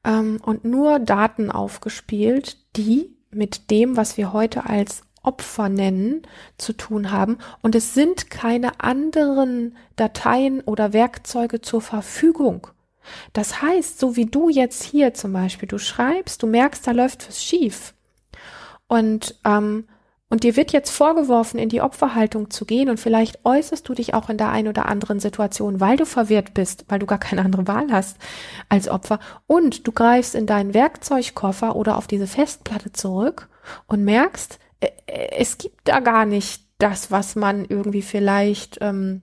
ähm, 0.03 0.39
und 0.43 0.65
nur 0.65 0.99
Daten 0.99 1.51
aufgespielt, 1.51 2.57
die 2.75 3.15
mit 3.31 3.71
dem, 3.71 3.97
was 3.97 4.17
wir 4.17 4.33
heute 4.33 4.65
als 4.65 5.03
Opfer 5.23 5.69
nennen, 5.69 6.23
zu 6.57 6.73
tun 6.73 7.11
haben. 7.11 7.37
Und 7.61 7.75
es 7.75 7.93
sind 7.93 8.29
keine 8.29 8.79
anderen 8.81 9.77
Dateien 9.95 10.61
oder 10.61 10.93
Werkzeuge 10.93 11.61
zur 11.61 11.81
Verfügung. 11.81 12.67
Das 13.33 13.61
heißt, 13.61 13.99
so 13.99 14.15
wie 14.15 14.25
du 14.25 14.49
jetzt 14.49 14.83
hier 14.83 15.13
zum 15.13 15.33
Beispiel, 15.33 15.67
du 15.67 15.77
schreibst, 15.77 16.43
du 16.43 16.47
merkst, 16.47 16.85
da 16.85 16.91
läuft 16.91 17.27
was 17.27 17.43
schief. 17.43 17.93
Und, 18.87 19.39
ähm, 19.45 19.87
und 20.29 20.43
dir 20.43 20.55
wird 20.55 20.71
jetzt 20.71 20.91
vorgeworfen, 20.91 21.59
in 21.59 21.69
die 21.69 21.81
Opferhaltung 21.81 22.49
zu 22.49 22.65
gehen 22.65 22.89
und 22.89 22.99
vielleicht 22.99 23.45
äußerst 23.45 23.87
du 23.87 23.93
dich 23.93 24.13
auch 24.13 24.29
in 24.29 24.37
der 24.37 24.49
einen 24.49 24.69
oder 24.69 24.87
anderen 24.87 25.19
Situation, 25.19 25.79
weil 25.79 25.97
du 25.97 26.05
verwirrt 26.05 26.53
bist, 26.53 26.85
weil 26.87 26.99
du 26.99 27.05
gar 27.05 27.19
keine 27.19 27.41
andere 27.41 27.67
Wahl 27.67 27.91
hast 27.91 28.17
als 28.69 28.87
Opfer 28.87 29.19
und 29.47 29.87
du 29.87 29.91
greifst 29.91 30.35
in 30.35 30.45
deinen 30.45 30.73
Werkzeugkoffer 30.73 31.75
oder 31.75 31.97
auf 31.97 32.07
diese 32.07 32.27
Festplatte 32.27 32.93
zurück 32.93 33.49
und 33.87 34.03
merkst, 34.05 34.59
äh, 34.79 34.87
äh, 35.05 35.31
es 35.37 35.57
gibt 35.57 35.87
da 35.87 35.99
gar 35.99 36.25
nicht 36.25 36.63
das, 36.77 37.11
was 37.11 37.35
man 37.35 37.65
irgendwie 37.65 38.01
vielleicht 38.01 38.77
ähm, 38.81 39.21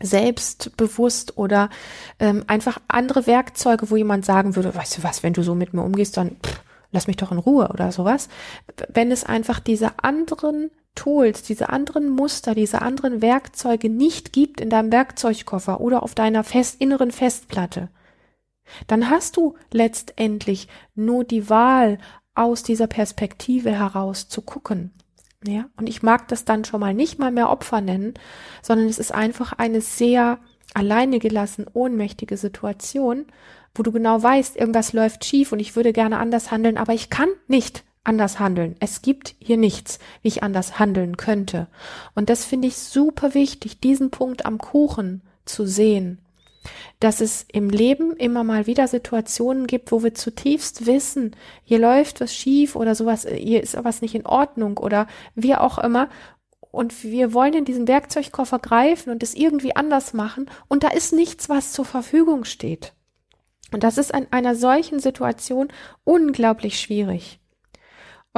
selbstbewusst 0.00 1.36
oder 1.36 1.70
ähm, 2.18 2.44
einfach 2.46 2.80
andere 2.88 3.26
Werkzeuge, 3.26 3.90
wo 3.90 3.96
jemand 3.96 4.24
sagen 4.24 4.56
würde, 4.56 4.74
weißt 4.74 4.98
du 4.98 5.02
was, 5.02 5.22
wenn 5.22 5.32
du 5.32 5.42
so 5.42 5.54
mit 5.54 5.74
mir 5.74 5.82
umgehst, 5.82 6.16
dann 6.16 6.36
pff, 6.44 6.62
lass 6.92 7.06
mich 7.06 7.16
doch 7.16 7.32
in 7.32 7.38
Ruhe 7.38 7.68
oder 7.68 7.92
sowas. 7.92 8.28
Wenn 8.88 9.10
es 9.10 9.24
einfach 9.24 9.60
diese 9.60 9.98
anderen 10.02 10.70
Tools, 10.94 11.42
diese 11.42 11.68
anderen 11.68 12.08
Muster, 12.08 12.54
diese 12.54 12.82
anderen 12.82 13.22
Werkzeuge 13.22 13.88
nicht 13.88 14.32
gibt 14.32 14.60
in 14.60 14.70
deinem 14.70 14.90
Werkzeugkoffer 14.90 15.80
oder 15.80 16.02
auf 16.02 16.14
deiner 16.14 16.44
fest, 16.44 16.80
inneren 16.80 17.12
Festplatte, 17.12 17.88
dann 18.86 19.08
hast 19.08 19.36
du 19.36 19.54
letztendlich 19.72 20.68
nur 20.94 21.24
die 21.24 21.48
Wahl, 21.48 21.98
aus 22.38 22.62
dieser 22.62 22.86
Perspektive 22.86 23.72
heraus 23.72 24.28
zu 24.28 24.42
gucken. 24.42 24.92
Ja, 25.46 25.66
und 25.76 25.88
ich 25.88 26.02
mag 26.02 26.26
das 26.28 26.44
dann 26.44 26.64
schon 26.64 26.80
mal 26.80 26.94
nicht 26.94 27.18
mal 27.18 27.30
mehr 27.30 27.50
Opfer 27.50 27.80
nennen, 27.80 28.14
sondern 28.60 28.88
es 28.88 28.98
ist 28.98 29.14
einfach 29.14 29.52
eine 29.52 29.80
sehr 29.80 30.38
alleine 30.74 31.20
gelassen, 31.20 31.66
ohnmächtige 31.72 32.36
Situation, 32.36 33.26
wo 33.74 33.82
du 33.82 33.92
genau 33.92 34.20
weißt, 34.20 34.56
irgendwas 34.56 34.92
läuft 34.92 35.24
schief 35.24 35.52
und 35.52 35.60
ich 35.60 35.76
würde 35.76 35.92
gerne 35.92 36.18
anders 36.18 36.50
handeln, 36.50 36.76
aber 36.76 36.92
ich 36.92 37.08
kann 37.08 37.28
nicht 37.46 37.84
anders 38.02 38.40
handeln. 38.40 38.74
Es 38.80 39.02
gibt 39.02 39.36
hier 39.38 39.56
nichts, 39.56 40.00
wie 40.22 40.28
ich 40.28 40.42
anders 40.42 40.78
handeln 40.78 41.16
könnte. 41.16 41.68
Und 42.14 42.30
das 42.30 42.44
finde 42.44 42.68
ich 42.68 42.76
super 42.76 43.34
wichtig, 43.34 43.80
diesen 43.80 44.10
Punkt 44.10 44.44
am 44.44 44.58
Kuchen 44.58 45.22
zu 45.44 45.66
sehen 45.66 46.18
dass 47.00 47.20
es 47.20 47.46
im 47.52 47.70
Leben 47.70 48.16
immer 48.16 48.44
mal 48.44 48.66
wieder 48.66 48.88
Situationen 48.88 49.66
gibt, 49.66 49.92
wo 49.92 50.02
wir 50.02 50.14
zutiefst 50.14 50.86
wissen, 50.86 51.36
hier 51.64 51.78
läuft 51.78 52.20
was 52.20 52.34
schief 52.34 52.76
oder 52.76 52.94
sowas, 52.94 53.26
hier 53.26 53.62
ist 53.62 53.76
was 53.82 54.02
nicht 54.02 54.14
in 54.14 54.26
Ordnung 54.26 54.78
oder 54.78 55.06
wie 55.34 55.54
auch 55.54 55.78
immer. 55.78 56.08
Und 56.70 57.02
wir 57.02 57.32
wollen 57.32 57.54
in 57.54 57.64
diesen 57.64 57.88
Werkzeugkoffer 57.88 58.58
greifen 58.58 59.10
und 59.10 59.22
es 59.22 59.34
irgendwie 59.34 59.74
anders 59.74 60.12
machen 60.12 60.50
und 60.68 60.82
da 60.82 60.88
ist 60.88 61.12
nichts, 61.12 61.48
was 61.48 61.72
zur 61.72 61.84
Verfügung 61.84 62.44
steht. 62.44 62.92
Und 63.72 63.84
das 63.84 63.98
ist 63.98 64.12
in 64.12 64.26
einer 64.30 64.54
solchen 64.54 64.98
Situation 64.98 65.68
unglaublich 66.04 66.80
schwierig. 66.80 67.40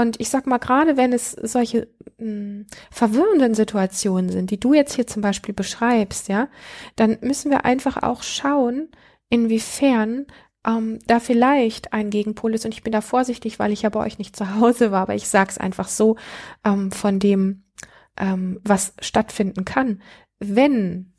Und 0.01 0.19
ich 0.19 0.31
sag 0.31 0.47
mal, 0.47 0.57
gerade 0.57 0.97
wenn 0.97 1.13
es 1.13 1.33
solche 1.33 1.89
mh, 2.17 2.25
hm, 2.25 2.67
verwirrenden 2.91 3.55
Situationen 3.55 4.31
sind, 4.31 4.51
die 4.51 4.59
du 4.59 4.73
jetzt 4.73 4.95
hier 4.95 5.07
zum 5.07 5.21
Beispiel 5.21 5.53
beschreibst, 5.53 6.29
ja, 6.29 6.49
dann 6.97 7.19
müssen 7.21 7.51
wir 7.51 7.67
einfach 7.67 8.03
auch 8.03 8.23
schauen, 8.23 8.89
inwiefern 9.29 10.27
ähm, 10.67 11.01
da 11.07 11.21
vielleicht 11.21 11.93
ein 11.93 12.09
Gegenpol 12.09 12.55
ist. 12.55 12.65
Und 12.65 12.73
ich 12.73 12.83
bin 12.83 12.93
da 12.93 13.03
vorsichtig, 13.03 13.59
weil 13.59 13.73
ich 13.73 13.83
ja 13.83 13.91
bei 13.91 14.01
euch 14.01 14.17
nicht 14.17 14.35
zu 14.35 14.55
Hause 14.55 14.91
war, 14.91 15.03
aber 15.03 15.15
ich 15.15 15.29
sag's 15.29 15.59
einfach 15.59 15.89
so 15.89 16.17
ähm, 16.65 16.91
von 16.93 17.19
dem, 17.19 17.65
ähm, 18.17 18.59
was 18.65 18.95
stattfinden 19.03 19.67
kann. 19.67 20.01
Wenn 20.39 21.13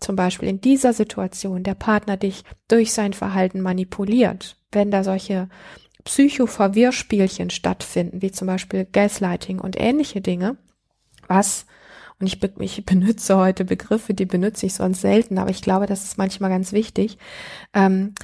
zum 0.00 0.16
Beispiel 0.16 0.48
in 0.48 0.60
dieser 0.60 0.92
Situation 0.92 1.62
der 1.62 1.76
Partner 1.76 2.16
dich 2.16 2.42
durch 2.66 2.92
sein 2.92 3.12
Verhalten 3.12 3.60
manipuliert, 3.60 4.56
wenn 4.72 4.90
da 4.90 5.04
solche 5.04 5.48
Psychoverwirrspielchen 6.04 7.50
stattfinden, 7.50 8.22
wie 8.22 8.30
zum 8.30 8.46
Beispiel 8.46 8.86
Gaslighting 8.90 9.58
und 9.58 9.78
ähnliche 9.78 10.20
Dinge, 10.20 10.56
was, 11.28 11.66
und 12.20 12.26
ich, 12.26 12.42
ich 12.60 12.84
benutze 12.86 13.36
heute 13.36 13.64
Begriffe, 13.64 14.14
die 14.14 14.26
benutze 14.26 14.66
ich 14.66 14.74
sonst 14.74 15.00
selten, 15.00 15.38
aber 15.38 15.50
ich 15.50 15.62
glaube, 15.62 15.86
das 15.86 16.04
ist 16.04 16.18
manchmal 16.18 16.50
ganz 16.50 16.72
wichtig, 16.72 17.18
ähm, 17.72 18.14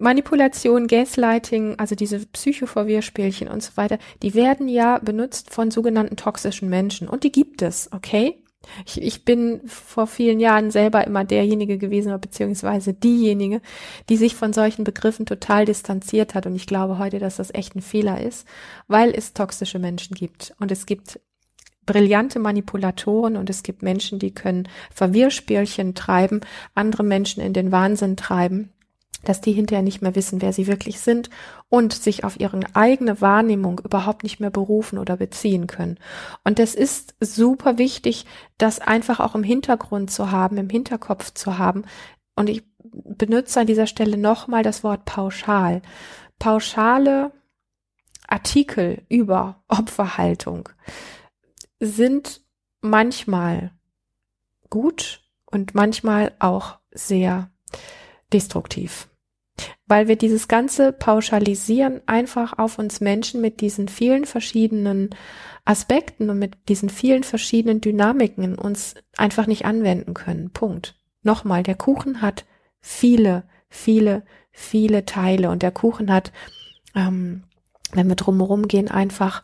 Manipulation, 0.00 0.86
Gaslighting, 0.86 1.78
also 1.78 1.94
diese 1.94 2.24
Psychoverwirrspielchen 2.24 3.48
und 3.48 3.62
so 3.62 3.76
weiter, 3.76 3.98
die 4.22 4.34
werden 4.34 4.68
ja 4.68 4.98
benutzt 4.98 5.50
von 5.50 5.70
sogenannten 5.70 6.16
toxischen 6.16 6.70
Menschen 6.70 7.06
und 7.06 7.22
die 7.22 7.32
gibt 7.32 7.60
es, 7.60 7.92
okay? 7.92 8.42
Ich, 8.84 9.00
ich 9.00 9.24
bin 9.24 9.60
vor 9.66 10.06
vielen 10.06 10.40
Jahren 10.40 10.70
selber 10.70 11.06
immer 11.06 11.24
derjenige 11.24 11.78
gewesen, 11.78 12.18
beziehungsweise 12.20 12.92
diejenige, 12.92 13.60
die 14.08 14.16
sich 14.16 14.34
von 14.34 14.52
solchen 14.52 14.84
Begriffen 14.84 15.26
total 15.26 15.64
distanziert 15.64 16.34
hat. 16.34 16.46
Und 16.46 16.54
ich 16.54 16.66
glaube 16.66 16.98
heute, 16.98 17.18
dass 17.18 17.36
das 17.36 17.54
echt 17.54 17.76
ein 17.76 17.82
Fehler 17.82 18.20
ist, 18.20 18.46
weil 18.86 19.12
es 19.14 19.32
toxische 19.32 19.78
Menschen 19.78 20.14
gibt. 20.14 20.54
Und 20.58 20.72
es 20.72 20.86
gibt 20.86 21.20
brillante 21.86 22.38
Manipulatoren 22.38 23.36
und 23.36 23.48
es 23.48 23.62
gibt 23.62 23.82
Menschen, 23.82 24.18
die 24.18 24.34
können 24.34 24.68
Verwirrspielchen 24.92 25.94
treiben, 25.94 26.42
andere 26.74 27.02
Menschen 27.02 27.42
in 27.42 27.54
den 27.54 27.72
Wahnsinn 27.72 28.16
treiben 28.16 28.72
dass 29.24 29.40
die 29.40 29.52
hinterher 29.52 29.82
nicht 29.82 30.00
mehr 30.00 30.14
wissen, 30.14 30.40
wer 30.40 30.52
sie 30.52 30.66
wirklich 30.66 31.00
sind 31.00 31.28
und 31.68 31.92
sich 31.92 32.24
auf 32.24 32.38
ihre 32.38 32.60
eigene 32.74 33.20
Wahrnehmung 33.20 33.80
überhaupt 33.84 34.22
nicht 34.22 34.40
mehr 34.40 34.50
berufen 34.50 34.98
oder 34.98 35.16
beziehen 35.16 35.66
können. 35.66 35.98
Und 36.44 36.58
es 36.58 36.74
ist 36.74 37.14
super 37.20 37.78
wichtig, 37.78 38.26
das 38.58 38.80
einfach 38.80 39.20
auch 39.20 39.34
im 39.34 39.42
Hintergrund 39.42 40.10
zu 40.10 40.30
haben, 40.30 40.56
im 40.56 40.70
Hinterkopf 40.70 41.32
zu 41.34 41.58
haben. 41.58 41.84
Und 42.36 42.48
ich 42.48 42.62
benutze 42.82 43.60
an 43.60 43.66
dieser 43.66 43.86
Stelle 43.86 44.16
nochmal 44.16 44.62
das 44.62 44.84
Wort 44.84 45.04
pauschal. 45.04 45.82
Pauschale 46.38 47.32
Artikel 48.28 49.02
über 49.08 49.62
Opferhaltung 49.68 50.68
sind 51.80 52.42
manchmal 52.80 53.72
gut 54.70 55.22
und 55.46 55.74
manchmal 55.74 56.32
auch 56.38 56.78
sehr 56.90 57.50
destruktiv. 58.32 59.08
weil 59.86 60.06
wir 60.06 60.16
dieses 60.16 60.46
ganze 60.46 60.92
Pauschalisieren 60.92 62.00
einfach 62.06 62.58
auf 62.58 62.78
uns 62.78 63.00
Menschen 63.00 63.40
mit 63.40 63.60
diesen 63.60 63.88
vielen 63.88 64.24
verschiedenen 64.24 65.10
Aspekten 65.64 66.30
und 66.30 66.38
mit 66.38 66.56
diesen 66.68 66.88
vielen 66.88 67.24
verschiedenen 67.24 67.80
Dynamiken 67.80 68.54
uns 68.56 68.94
einfach 69.16 69.46
nicht 69.46 69.64
anwenden 69.64 70.14
können. 70.14 70.50
Punkt. 70.50 70.94
Nochmal, 71.22 71.62
der 71.62 71.74
Kuchen 71.74 72.22
hat 72.22 72.44
viele, 72.80 73.44
viele, 73.68 74.22
viele 74.50 75.04
Teile 75.04 75.50
und 75.50 75.62
der 75.62 75.72
Kuchen 75.72 76.12
hat, 76.12 76.32
ähm, 76.94 77.42
wenn 77.92 78.08
wir 78.08 78.16
drumherum 78.16 78.68
gehen, 78.68 78.88
einfach 78.88 79.42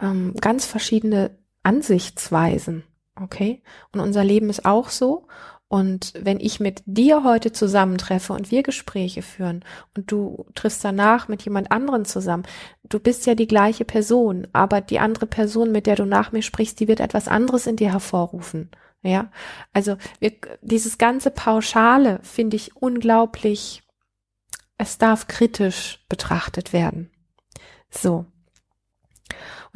ähm, 0.00 0.34
ganz 0.40 0.66
verschiedene 0.66 1.36
Ansichtsweisen. 1.62 2.84
Okay? 3.20 3.62
Und 3.92 4.00
unser 4.00 4.24
Leben 4.24 4.50
ist 4.50 4.64
auch 4.64 4.90
so. 4.90 5.26
Und 5.68 6.12
wenn 6.16 6.38
ich 6.38 6.60
mit 6.60 6.82
dir 6.86 7.24
heute 7.24 7.50
zusammentreffe 7.50 8.32
und 8.32 8.52
wir 8.52 8.62
Gespräche 8.62 9.22
führen 9.22 9.64
und 9.96 10.12
du 10.12 10.46
triffst 10.54 10.84
danach 10.84 11.26
mit 11.26 11.42
jemand 11.42 11.72
anderen 11.72 12.04
zusammen, 12.04 12.44
du 12.84 13.00
bist 13.00 13.26
ja 13.26 13.34
die 13.34 13.48
gleiche 13.48 13.84
Person, 13.84 14.46
aber 14.52 14.80
die 14.80 15.00
andere 15.00 15.26
Person, 15.26 15.72
mit 15.72 15.86
der 15.86 15.96
du 15.96 16.04
nach 16.04 16.30
mir 16.30 16.42
sprichst, 16.42 16.78
die 16.78 16.86
wird 16.86 17.00
etwas 17.00 17.26
anderes 17.26 17.66
in 17.66 17.76
dir 17.76 17.90
hervorrufen. 17.92 18.70
Ja, 19.02 19.30
also 19.72 19.96
wir, 20.20 20.32
dieses 20.62 20.98
ganze 20.98 21.30
Pauschale 21.30 22.20
finde 22.22 22.56
ich 22.56 22.76
unglaublich, 22.76 23.82
es 24.78 24.98
darf 24.98 25.26
kritisch 25.26 26.04
betrachtet 26.08 26.72
werden. 26.72 27.10
So. 27.90 28.26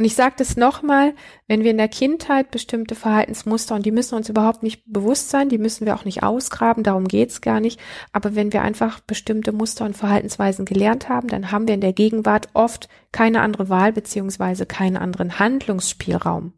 Und 0.01 0.07
ich 0.07 0.15
sage 0.15 0.37
das 0.39 0.57
nochmal, 0.57 1.13
wenn 1.47 1.63
wir 1.63 1.73
in 1.73 1.77
der 1.77 1.91
Kindheit 1.91 2.51
bestimmte 2.51 2.95
Verhaltensmuster, 2.95 3.75
und 3.75 3.85
die 3.85 3.91
müssen 3.91 4.15
uns 4.15 4.31
überhaupt 4.31 4.63
nicht 4.63 4.83
bewusst 4.87 5.29
sein, 5.29 5.51
die 5.51 5.59
müssen 5.59 5.85
wir 5.85 5.95
auch 5.95 6.07
nicht 6.07 6.23
ausgraben, 6.23 6.83
darum 6.83 7.07
geht's 7.07 7.43
gar 7.43 7.61
nicht, 7.61 7.79
aber 8.11 8.35
wenn 8.35 8.51
wir 8.55 8.63
einfach 8.63 9.01
bestimmte 9.01 9.53
Muster 9.53 9.85
und 9.85 9.95
Verhaltensweisen 9.95 10.65
gelernt 10.65 11.11
haben, 11.11 11.29
dann 11.29 11.53
haben 11.53 11.69
wir 11.69 11.75
in 11.75 11.83
der 11.83 11.93
Gegenwart 11.93 12.49
oft 12.55 12.89
keine 13.13 13.43
andere 13.43 13.69
Wahl 13.69 13.93
beziehungsweise 13.93 14.65
keinen 14.65 14.97
anderen 14.97 15.39
Handlungsspielraum. 15.39 16.55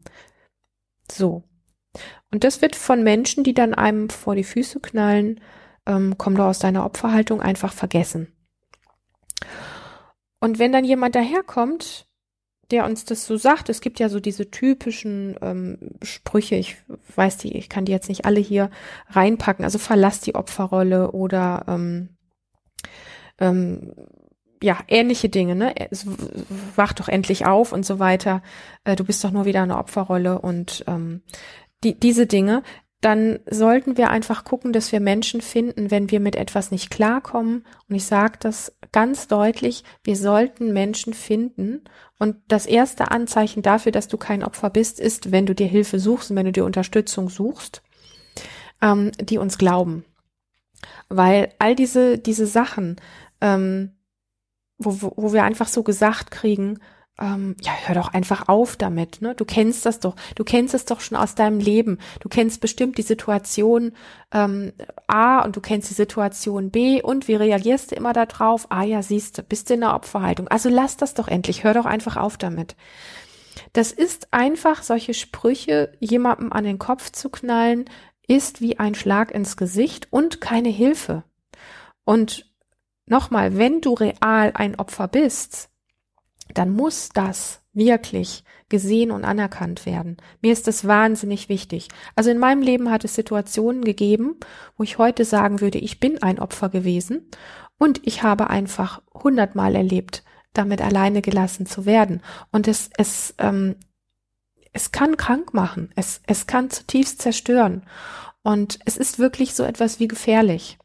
So. 1.11 1.43
Und 2.31 2.45
das 2.45 2.61
wird 2.61 2.77
von 2.77 3.03
Menschen, 3.03 3.43
die 3.43 3.53
dann 3.53 3.73
einem 3.73 4.09
vor 4.09 4.35
die 4.35 4.45
Füße 4.45 4.79
knallen, 4.79 5.41
ähm, 5.85 6.15
komm 6.17 6.35
du 6.35 6.43
aus 6.43 6.59
deiner 6.59 6.85
Opferhaltung, 6.85 7.41
einfach 7.41 7.73
vergessen. 7.73 8.33
Und 10.39 10.59
wenn 10.59 10.71
dann 10.71 10.85
jemand 10.85 11.15
daherkommt 11.15 12.07
der 12.71 12.85
uns 12.85 13.05
das 13.05 13.25
so 13.25 13.37
sagt. 13.37 13.69
Es 13.69 13.81
gibt 13.81 13.99
ja 13.99 14.09
so 14.09 14.19
diese 14.19 14.49
typischen 14.49 15.35
ähm, 15.41 15.77
Sprüche, 16.01 16.55
ich 16.55 16.77
weiß 17.15 17.37
die, 17.37 17.55
ich 17.57 17.69
kann 17.69 17.85
die 17.85 17.91
jetzt 17.91 18.09
nicht 18.09 18.25
alle 18.25 18.39
hier 18.39 18.69
reinpacken, 19.09 19.65
also 19.65 19.77
verlass 19.77 20.21
die 20.21 20.35
Opferrolle 20.35 21.11
oder 21.11 21.65
ähm, 21.67 22.09
ähm, 23.39 23.93
ja, 24.61 24.79
ähnliche 24.87 25.27
Dinge, 25.27 25.55
ne? 25.55 25.75
Es 25.91 26.07
wach 26.77 26.93
doch 26.93 27.09
endlich 27.09 27.45
auf 27.45 27.73
und 27.73 27.85
so 27.85 27.99
weiter. 27.99 28.41
Äh, 28.85 28.95
du 28.95 29.03
bist 29.03 29.21
doch 29.23 29.31
nur 29.31 29.43
wieder 29.43 29.61
eine 29.61 29.77
Opferrolle 29.77 30.39
und 30.39 30.85
ähm, 30.87 31.21
die, 31.83 31.99
diese 31.99 32.27
Dinge, 32.27 32.63
dann 33.03 33.39
sollten 33.49 33.97
wir 33.97 34.09
einfach 34.09 34.45
gucken, 34.45 34.71
dass 34.71 34.93
wir 34.93 35.01
Menschen 35.01 35.41
finden, 35.41 35.91
wenn 35.91 36.09
wir 36.09 36.21
mit 36.21 36.37
etwas 36.37 36.71
nicht 36.71 36.89
klarkommen. 36.89 37.65
Und 37.89 37.95
ich 37.95 38.05
sage 38.05 38.37
das 38.39 38.77
ganz 38.93 39.27
deutlich, 39.27 39.83
wir 40.03 40.15
sollten 40.15 40.71
Menschen 40.71 41.13
finden. 41.13 41.83
Und 42.17 42.37
das 42.47 42.65
erste 42.65 43.11
Anzeichen 43.11 43.61
dafür, 43.61 43.91
dass 43.91 44.07
du 44.07 44.17
kein 44.17 44.41
Opfer 44.41 44.69
bist, 44.69 45.01
ist, 45.01 45.33
wenn 45.33 45.45
du 45.45 45.53
dir 45.53 45.67
Hilfe 45.67 45.99
suchst 45.99 46.31
und 46.31 46.37
wenn 46.37 46.45
du 46.45 46.53
dir 46.53 46.63
Unterstützung 46.63 47.29
suchst, 47.29 47.81
ähm, 48.81 49.11
die 49.19 49.37
uns 49.37 49.57
glauben. 49.57 50.05
Weil 51.09 51.53
all 51.59 51.75
diese, 51.75 52.17
diese 52.17 52.47
Sachen, 52.47 52.95
ähm, 53.41 53.91
wo, 54.77 55.01
wo, 55.01 55.13
wo 55.17 55.33
wir 55.33 55.43
einfach 55.43 55.67
so 55.67 55.83
gesagt 55.83 56.31
kriegen, 56.31 56.79
ähm, 57.19 57.55
ja, 57.61 57.71
hör 57.85 57.93
doch 57.93 58.13
einfach 58.13 58.47
auf 58.47 58.75
damit, 58.75 59.21
ne? 59.21 59.35
Du 59.35 59.45
kennst 59.45 59.85
das 59.85 59.99
doch. 59.99 60.15
Du 60.35 60.43
kennst 60.43 60.73
es 60.73 60.85
doch 60.85 60.99
schon 60.99 61.17
aus 61.17 61.35
deinem 61.35 61.59
Leben. 61.59 61.99
Du 62.19 62.27
kennst 62.27 62.59
bestimmt 62.59 62.97
die 62.97 63.03
Situation 63.03 63.91
ähm, 64.31 64.73
A 65.05 65.41
und 65.41 65.55
du 65.55 65.61
kennst 65.61 65.91
die 65.91 65.95
Situation 65.95 66.71
B 66.71 67.03
und 67.03 67.27
wie 67.27 67.35
reagierst 67.35 67.91
du 67.91 67.95
immer 67.95 68.13
darauf? 68.13 68.65
Ah 68.69 68.83
ja, 68.83 69.03
siehst 69.03 69.37
du, 69.37 69.43
bist 69.43 69.69
du 69.69 69.75
in 69.75 69.81
der 69.81 69.93
Opferhaltung. 69.93 70.47
Also 70.47 70.69
lass 70.69 70.97
das 70.97 71.13
doch 71.13 71.27
endlich. 71.27 71.63
Hör 71.63 71.75
doch 71.75 71.85
einfach 71.85 72.17
auf 72.17 72.37
damit. 72.37 72.75
Das 73.73 73.91
ist 73.91 74.33
einfach, 74.33 74.81
solche 74.81 75.13
Sprüche 75.13 75.91
jemandem 75.99 76.51
an 76.51 76.63
den 76.63 76.79
Kopf 76.79 77.11
zu 77.11 77.29
knallen, 77.29 77.85
ist 78.27 78.61
wie 78.61 78.79
ein 78.79 78.95
Schlag 78.95 79.31
ins 79.31 79.55
Gesicht 79.57 80.07
und 80.09 80.41
keine 80.41 80.69
Hilfe. 80.69 81.23
Und 82.05 82.51
nochmal, 83.05 83.57
wenn 83.57 83.81
du 83.81 83.93
real 83.93 84.51
ein 84.55 84.79
Opfer 84.79 85.07
bist, 85.07 85.69
dann 86.57 86.71
muss 86.71 87.09
das 87.09 87.61
wirklich 87.73 88.43
gesehen 88.69 89.11
und 89.11 89.25
anerkannt 89.25 89.85
werden. 89.85 90.17
Mir 90.41 90.53
ist 90.53 90.67
das 90.67 90.87
wahnsinnig 90.87 91.49
wichtig. 91.49 91.89
Also 92.15 92.29
in 92.29 92.37
meinem 92.37 92.61
Leben 92.61 92.91
hat 92.91 93.03
es 93.03 93.15
Situationen 93.15 93.83
gegeben, 93.83 94.37
wo 94.77 94.83
ich 94.83 94.97
heute 94.97 95.25
sagen 95.25 95.61
würde, 95.61 95.79
ich 95.79 95.99
bin 95.99 96.21
ein 96.21 96.39
Opfer 96.39 96.69
gewesen 96.69 97.29
und 97.77 98.01
ich 98.03 98.23
habe 98.23 98.49
einfach 98.49 99.01
hundertmal 99.13 99.75
erlebt, 99.75 100.23
damit 100.53 100.81
alleine 100.81 101.21
gelassen 101.21 101.65
zu 101.65 101.85
werden. 101.85 102.21
Und 102.51 102.67
es, 102.67 102.89
es, 102.97 103.33
ähm, 103.39 103.75
es 104.71 104.91
kann 104.91 105.17
krank 105.17 105.53
machen. 105.53 105.91
Es, 105.95 106.21
es 106.27 106.47
kann 106.47 106.69
zutiefst 106.69 107.21
zerstören. 107.21 107.83
Und 108.43 108.79
es 108.85 108.97
ist 108.97 109.19
wirklich 109.19 109.53
so 109.55 109.63
etwas 109.63 109.99
wie 109.99 110.07
gefährlich. 110.07 110.77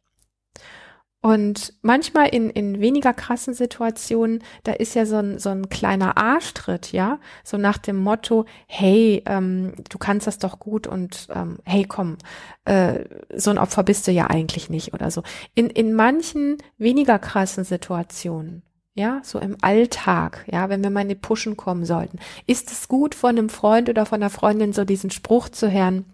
Und 1.20 1.74
manchmal 1.82 2.28
in, 2.28 2.48
in 2.48 2.80
weniger 2.80 3.12
krassen 3.12 3.52
Situationen, 3.52 4.42
da 4.62 4.72
ist 4.72 4.94
ja 4.94 5.04
so 5.04 5.16
ein, 5.16 5.40
so 5.40 5.48
ein 5.48 5.68
kleiner 5.68 6.16
Arschtritt, 6.16 6.92
ja, 6.92 7.18
so 7.42 7.56
nach 7.56 7.78
dem 7.78 7.96
Motto, 7.96 8.44
hey, 8.68 9.24
ähm, 9.26 9.72
du 9.90 9.98
kannst 9.98 10.28
das 10.28 10.38
doch 10.38 10.60
gut 10.60 10.86
und 10.86 11.26
ähm, 11.34 11.58
hey, 11.64 11.84
komm, 11.84 12.18
äh, 12.66 13.04
so 13.34 13.50
ein 13.50 13.58
Opfer 13.58 13.82
bist 13.82 14.06
du 14.06 14.12
ja 14.12 14.28
eigentlich 14.28 14.70
nicht 14.70 14.94
oder 14.94 15.10
so. 15.10 15.24
In, 15.56 15.70
in 15.70 15.92
manchen 15.92 16.58
weniger 16.76 17.18
krassen 17.18 17.64
Situationen, 17.64 18.62
ja, 18.94 19.20
so 19.24 19.40
im 19.40 19.56
Alltag, 19.60 20.44
ja, 20.46 20.68
wenn 20.68 20.84
wir 20.84 20.90
mal 20.90 21.02
in 21.02 21.08
die 21.08 21.14
Pushen 21.16 21.56
kommen 21.56 21.84
sollten, 21.84 22.20
ist 22.46 22.70
es 22.70 22.86
gut 22.86 23.16
von 23.16 23.30
einem 23.30 23.48
Freund 23.48 23.88
oder 23.88 24.06
von 24.06 24.22
einer 24.22 24.30
Freundin 24.30 24.72
so 24.72 24.84
diesen 24.84 25.10
Spruch 25.10 25.48
zu 25.48 25.72
hören, 25.72 26.04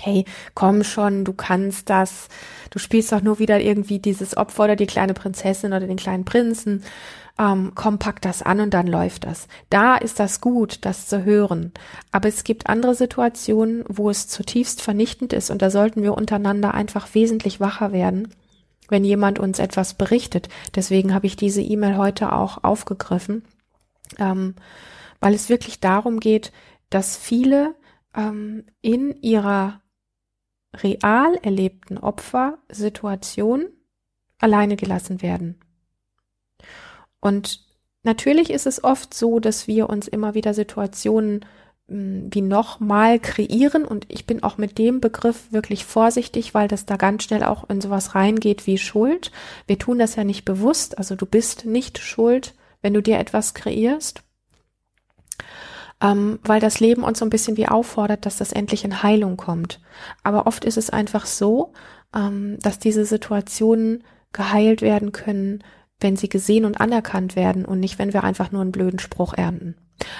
hey, 0.00 0.24
komm 0.54 0.84
schon, 0.84 1.24
du 1.24 1.32
kannst 1.32 1.90
das, 1.90 2.28
du 2.70 2.78
spielst 2.78 3.12
doch 3.12 3.22
nur 3.22 3.38
wieder 3.38 3.60
irgendwie 3.60 3.98
dieses 3.98 4.36
Opfer 4.36 4.64
oder 4.64 4.76
die 4.76 4.86
kleine 4.86 5.14
Prinzessin 5.14 5.72
oder 5.72 5.86
den 5.86 5.96
kleinen 5.96 6.24
Prinzen, 6.24 6.82
ähm, 7.38 7.72
komm, 7.74 7.98
pack 7.98 8.20
das 8.20 8.42
an 8.42 8.60
und 8.60 8.74
dann 8.74 8.86
läuft 8.86 9.24
das. 9.24 9.48
Da 9.70 9.96
ist 9.96 10.20
das 10.20 10.40
gut, 10.40 10.84
das 10.84 11.06
zu 11.06 11.24
hören. 11.24 11.72
Aber 12.12 12.28
es 12.28 12.44
gibt 12.44 12.68
andere 12.68 12.94
Situationen, 12.94 13.84
wo 13.88 14.10
es 14.10 14.28
zutiefst 14.28 14.82
vernichtend 14.82 15.32
ist 15.32 15.50
und 15.50 15.62
da 15.62 15.70
sollten 15.70 16.02
wir 16.02 16.14
untereinander 16.14 16.74
einfach 16.74 17.14
wesentlich 17.14 17.58
wacher 17.58 17.92
werden, 17.92 18.34
wenn 18.88 19.04
jemand 19.04 19.38
uns 19.38 19.58
etwas 19.58 19.94
berichtet. 19.94 20.48
Deswegen 20.74 21.14
habe 21.14 21.26
ich 21.26 21.36
diese 21.36 21.62
E-Mail 21.62 21.96
heute 21.96 22.32
auch 22.32 22.62
aufgegriffen, 22.62 23.44
ähm, 24.18 24.54
weil 25.20 25.34
es 25.34 25.48
wirklich 25.48 25.80
darum 25.80 26.20
geht, 26.20 26.52
dass 26.90 27.16
viele 27.16 27.74
ähm, 28.14 28.64
in 28.82 29.14
ihrer 29.22 29.80
real 30.74 31.34
erlebten 31.42 31.98
Opfersituation 31.98 33.68
alleine 34.38 34.76
gelassen 34.76 35.22
werden. 35.22 35.60
Und 37.20 37.66
natürlich 38.02 38.50
ist 38.50 38.66
es 38.66 38.82
oft 38.82 39.12
so, 39.12 39.40
dass 39.40 39.66
wir 39.66 39.90
uns 39.90 40.08
immer 40.08 40.34
wieder 40.34 40.54
Situationen 40.54 41.44
hm, 41.88 42.28
wie 42.32 42.40
nochmal 42.40 43.18
kreieren 43.18 43.84
und 43.84 44.06
ich 44.08 44.26
bin 44.26 44.42
auch 44.42 44.56
mit 44.56 44.78
dem 44.78 45.00
Begriff 45.00 45.52
wirklich 45.52 45.84
vorsichtig, 45.84 46.54
weil 46.54 46.68
das 46.68 46.86
da 46.86 46.96
ganz 46.96 47.24
schnell 47.24 47.44
auch 47.44 47.68
in 47.68 47.80
sowas 47.80 48.14
reingeht 48.14 48.66
wie 48.66 48.78
Schuld. 48.78 49.32
Wir 49.66 49.78
tun 49.78 49.98
das 49.98 50.16
ja 50.16 50.24
nicht 50.24 50.44
bewusst, 50.44 50.96
also 50.98 51.16
du 51.16 51.26
bist 51.26 51.66
nicht 51.66 51.98
schuld, 51.98 52.54
wenn 52.80 52.94
du 52.94 53.02
dir 53.02 53.18
etwas 53.18 53.54
kreierst 53.54 54.22
ähm, 56.02 56.38
weil 56.42 56.60
das 56.60 56.80
Leben 56.80 57.02
uns 57.02 57.18
so 57.18 57.24
ein 57.24 57.30
bisschen 57.30 57.56
wie 57.56 57.68
auffordert, 57.68 58.26
dass 58.26 58.36
das 58.36 58.52
endlich 58.52 58.84
in 58.84 59.02
Heilung 59.02 59.36
kommt. 59.36 59.80
Aber 60.22 60.46
oft 60.46 60.64
ist 60.64 60.78
es 60.78 60.90
einfach 60.90 61.26
so, 61.26 61.72
ähm, 62.14 62.58
dass 62.62 62.78
diese 62.78 63.04
Situationen 63.04 64.04
geheilt 64.32 64.82
werden 64.82 65.12
können, 65.12 65.62
wenn 66.00 66.16
sie 66.16 66.28
gesehen 66.28 66.64
und 66.64 66.80
anerkannt 66.80 67.36
werden 67.36 67.64
und 67.64 67.80
nicht, 67.80 67.98
wenn 67.98 68.12
wir 68.12 68.24
einfach 68.24 68.52
nur 68.52 68.62
einen 68.62 68.72
blöden 68.72 68.98
Spruch 68.98 69.34
ernten. 69.34 69.76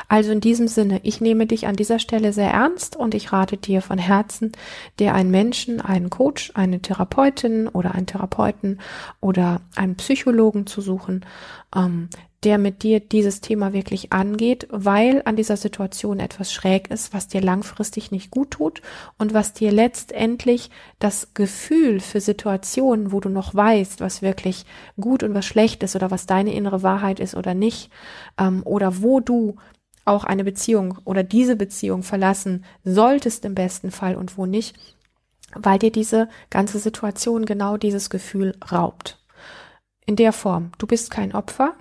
Also 0.09 0.31
in 0.33 0.41
diesem 0.41 0.69
Sinne, 0.69 1.01
ich 1.05 1.23
nehme 1.23 1.47
dich 1.47 1.67
an 1.67 1.77
dieser 1.77 1.99
Stelle 1.99 2.35
sehr 2.35 2.51
ernst 2.51 2.97
und 2.97 3.15
ich 3.15 3.33
rate 3.33 3.57
dir 3.57 3.81
von 3.81 3.99
Herzen, 3.99 4.53
dir 4.99 5.15
einen 5.15 5.31
Menschen, 5.31 5.81
einen 5.81 6.11
Coach, 6.11 6.53
eine 6.55 6.81
Therapeutin 6.81 7.67
oder 7.67 7.95
einen 7.95 8.07
Therapeuten 8.07 8.81
oder 9.21 9.63
einen 9.77 9.97
Psychologen 9.97 10.67
zu 10.67 10.83
suchen, 10.83 11.25
ähm, 11.75 12.11
der 12.45 12.57
mit 12.57 12.83
dir 12.83 13.01
dieses 13.01 13.43
Thema 13.43 13.75
wirklich 13.75 14.13
angeht, 14.13 14.67
weil 14.71 15.21
an 15.27 15.37
dieser 15.37 15.59
Situation 15.59 16.21
etwas 16.21 16.53
schräg 16.53 16.91
ist, 16.91 17.13
was 17.13 17.29
dir 17.29 17.43
langfristig 17.43 18.11
nicht 18.13 18.31
gut 18.31 18.53
tut 18.53 18.81
und 19.19 19.35
was 19.35 19.53
dir 19.53 19.71
letztendlich 19.71 20.71
das 20.99 21.35
Gefühl 21.35 22.01
für 22.01 22.21
Situationen, 22.21 23.13
wo 23.13 23.21
du 23.21 23.29
noch 23.29 23.55
weißt, 23.55 24.01
was 24.01 24.23
wirklich 24.23 24.65
gut 24.99 25.23
und 25.23 25.35
was 25.35 25.45
schlecht 25.45 25.83
ist 25.83 25.97
oder 25.97 26.11
was 26.11 26.25
deine 26.25 26.55
innere 26.55 26.83
Wahrheit 26.83 27.21
ist 27.21 27.35
oder 27.35 27.53
nicht, 27.53 27.91
ähm, 28.39 28.63
oder 28.65 29.03
wo 29.03 29.21
du 29.21 29.57
auch 30.07 30.25
eine 30.25 30.45
Beziehung 30.45 30.97
oder 31.05 31.23
diese 31.23 31.57
Beziehung 31.57 32.03
verlassen 32.03 32.65
solltest 32.85 33.45
im 33.45 33.55
besten 33.55 33.91
Fall 33.91 34.17
und 34.17 34.39
wo 34.39 34.47
nicht, 34.47 34.77
weil 35.55 35.79
dir 35.79 35.93
diese 35.93 36.29
ganze 36.49 36.79
Situation 36.79 37.45
genau 37.45 37.77
dieses 37.77 38.09
Gefühl 38.09 38.57
raubt. 38.73 39.19
In 40.07 40.17
der 40.17 40.33
Form, 40.33 40.73
du 40.79 40.87
bist 40.87 41.11
kein 41.11 41.35
Opfer, 41.35 41.75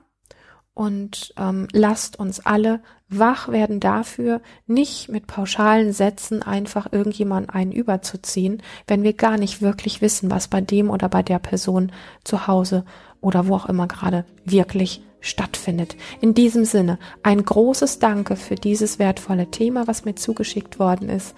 und 0.80 1.34
ähm, 1.38 1.68
lasst 1.74 2.18
uns 2.18 2.39
alle 2.46 2.80
wach 3.10 3.50
werden 3.50 3.82
dafür, 3.82 4.39
nicht 4.65 5.10
mit 5.10 5.28
pauschalen 5.28 5.92
Sätzen 5.92 6.42
einfach 6.42 6.94
irgendjemand 6.94 7.54
einen 7.54 7.74
überzuziehen, 7.74 8.63
wenn 8.88 9.04
wir 9.04 9.12
gar 9.12 9.38
nicht 9.38 9.62
wirklich 9.62 10.02
wissen, 10.02 10.32
was 10.32 10.48
bei 10.48 10.62
dem 10.62 10.89
oder 10.89 11.10
bei 11.10 11.22
der 11.22 11.39
Person 11.39 11.92
zu 12.24 12.48
Hause 12.48 12.86
oder 13.20 13.50
wo 13.50 13.56
auch 13.56 13.65
immer 13.65 13.88
gerade 13.88 14.24
wirklich 14.46 15.02
stattfindet. 15.20 15.98
In 16.22 16.34
diesem 16.34 16.63
Sinne 16.63 16.98
ein 17.24 17.44
großes 17.44 18.00
Danke 18.00 18.38
für 18.38 18.56
dieses 18.56 19.00
wertvolle 19.00 19.52
Thema, 19.52 19.86
was 19.86 20.06
mir 20.06 20.15
zugeschickt 20.15 20.80
worden 20.80 21.10
ist. 21.10 21.36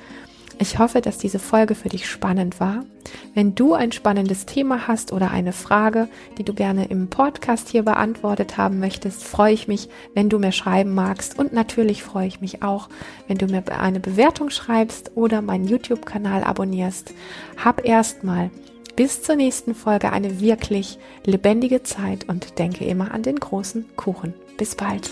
Ich 0.62 0.78
hoffe, 0.78 1.02
dass 1.02 1.18
diese 1.18 1.40
Folge 1.40 1.74
für 1.74 1.90
dich 1.90 2.08
spannend 2.08 2.60
war. 2.60 2.86
Wenn 3.34 3.56
du 3.56 3.74
ein 3.74 3.92
spannendes 3.92 4.46
Thema 4.46 4.88
hast 4.88 5.12
oder 5.12 5.32
eine 5.32 5.54
Frage, 5.54 6.08
die 6.38 6.44
du 6.44 6.54
gerne 6.54 6.86
im 6.86 7.10
Podcast 7.10 7.70
hier 7.70 7.82
beantwortet 7.82 8.58
haben 8.58 8.80
möchtest, 8.80 9.24
freue 9.24 9.54
ich 9.54 9.68
mich, 9.68 9.90
wenn 10.14 10.30
du 10.30 10.38
mir 10.38 10.52
schreiben 10.52 10.94
magst. 10.94 11.40
Und 11.40 11.52
natürlich 11.52 12.04
freue 12.04 12.28
ich 12.28 12.42
mich 12.42 12.62
auch, 12.62 12.90
wenn 13.28 13.40
du 13.40 13.48
mir 13.48 13.64
eine 13.76 14.00
Bewertung 14.00 14.52
schreibst 14.52 15.14
oder 15.16 15.42
meinen 15.42 15.68
YouTube-Kanal 15.68 16.44
abonnierst. 16.44 17.16
Hab 17.58 17.84
erstmal 17.84 18.52
bis 18.96 19.24
zur 19.24 19.38
nächsten 19.38 19.74
Folge 19.74 20.12
eine 20.12 20.42
wirklich 20.42 21.00
lebendige 21.26 21.82
Zeit 21.82 22.30
und 22.30 22.60
denke 22.60 22.86
immer 22.86 23.16
an 23.16 23.24
den 23.24 23.40
großen 23.40 23.86
Kuchen. 23.96 24.36
Bis 24.60 24.76
bald. 24.76 25.10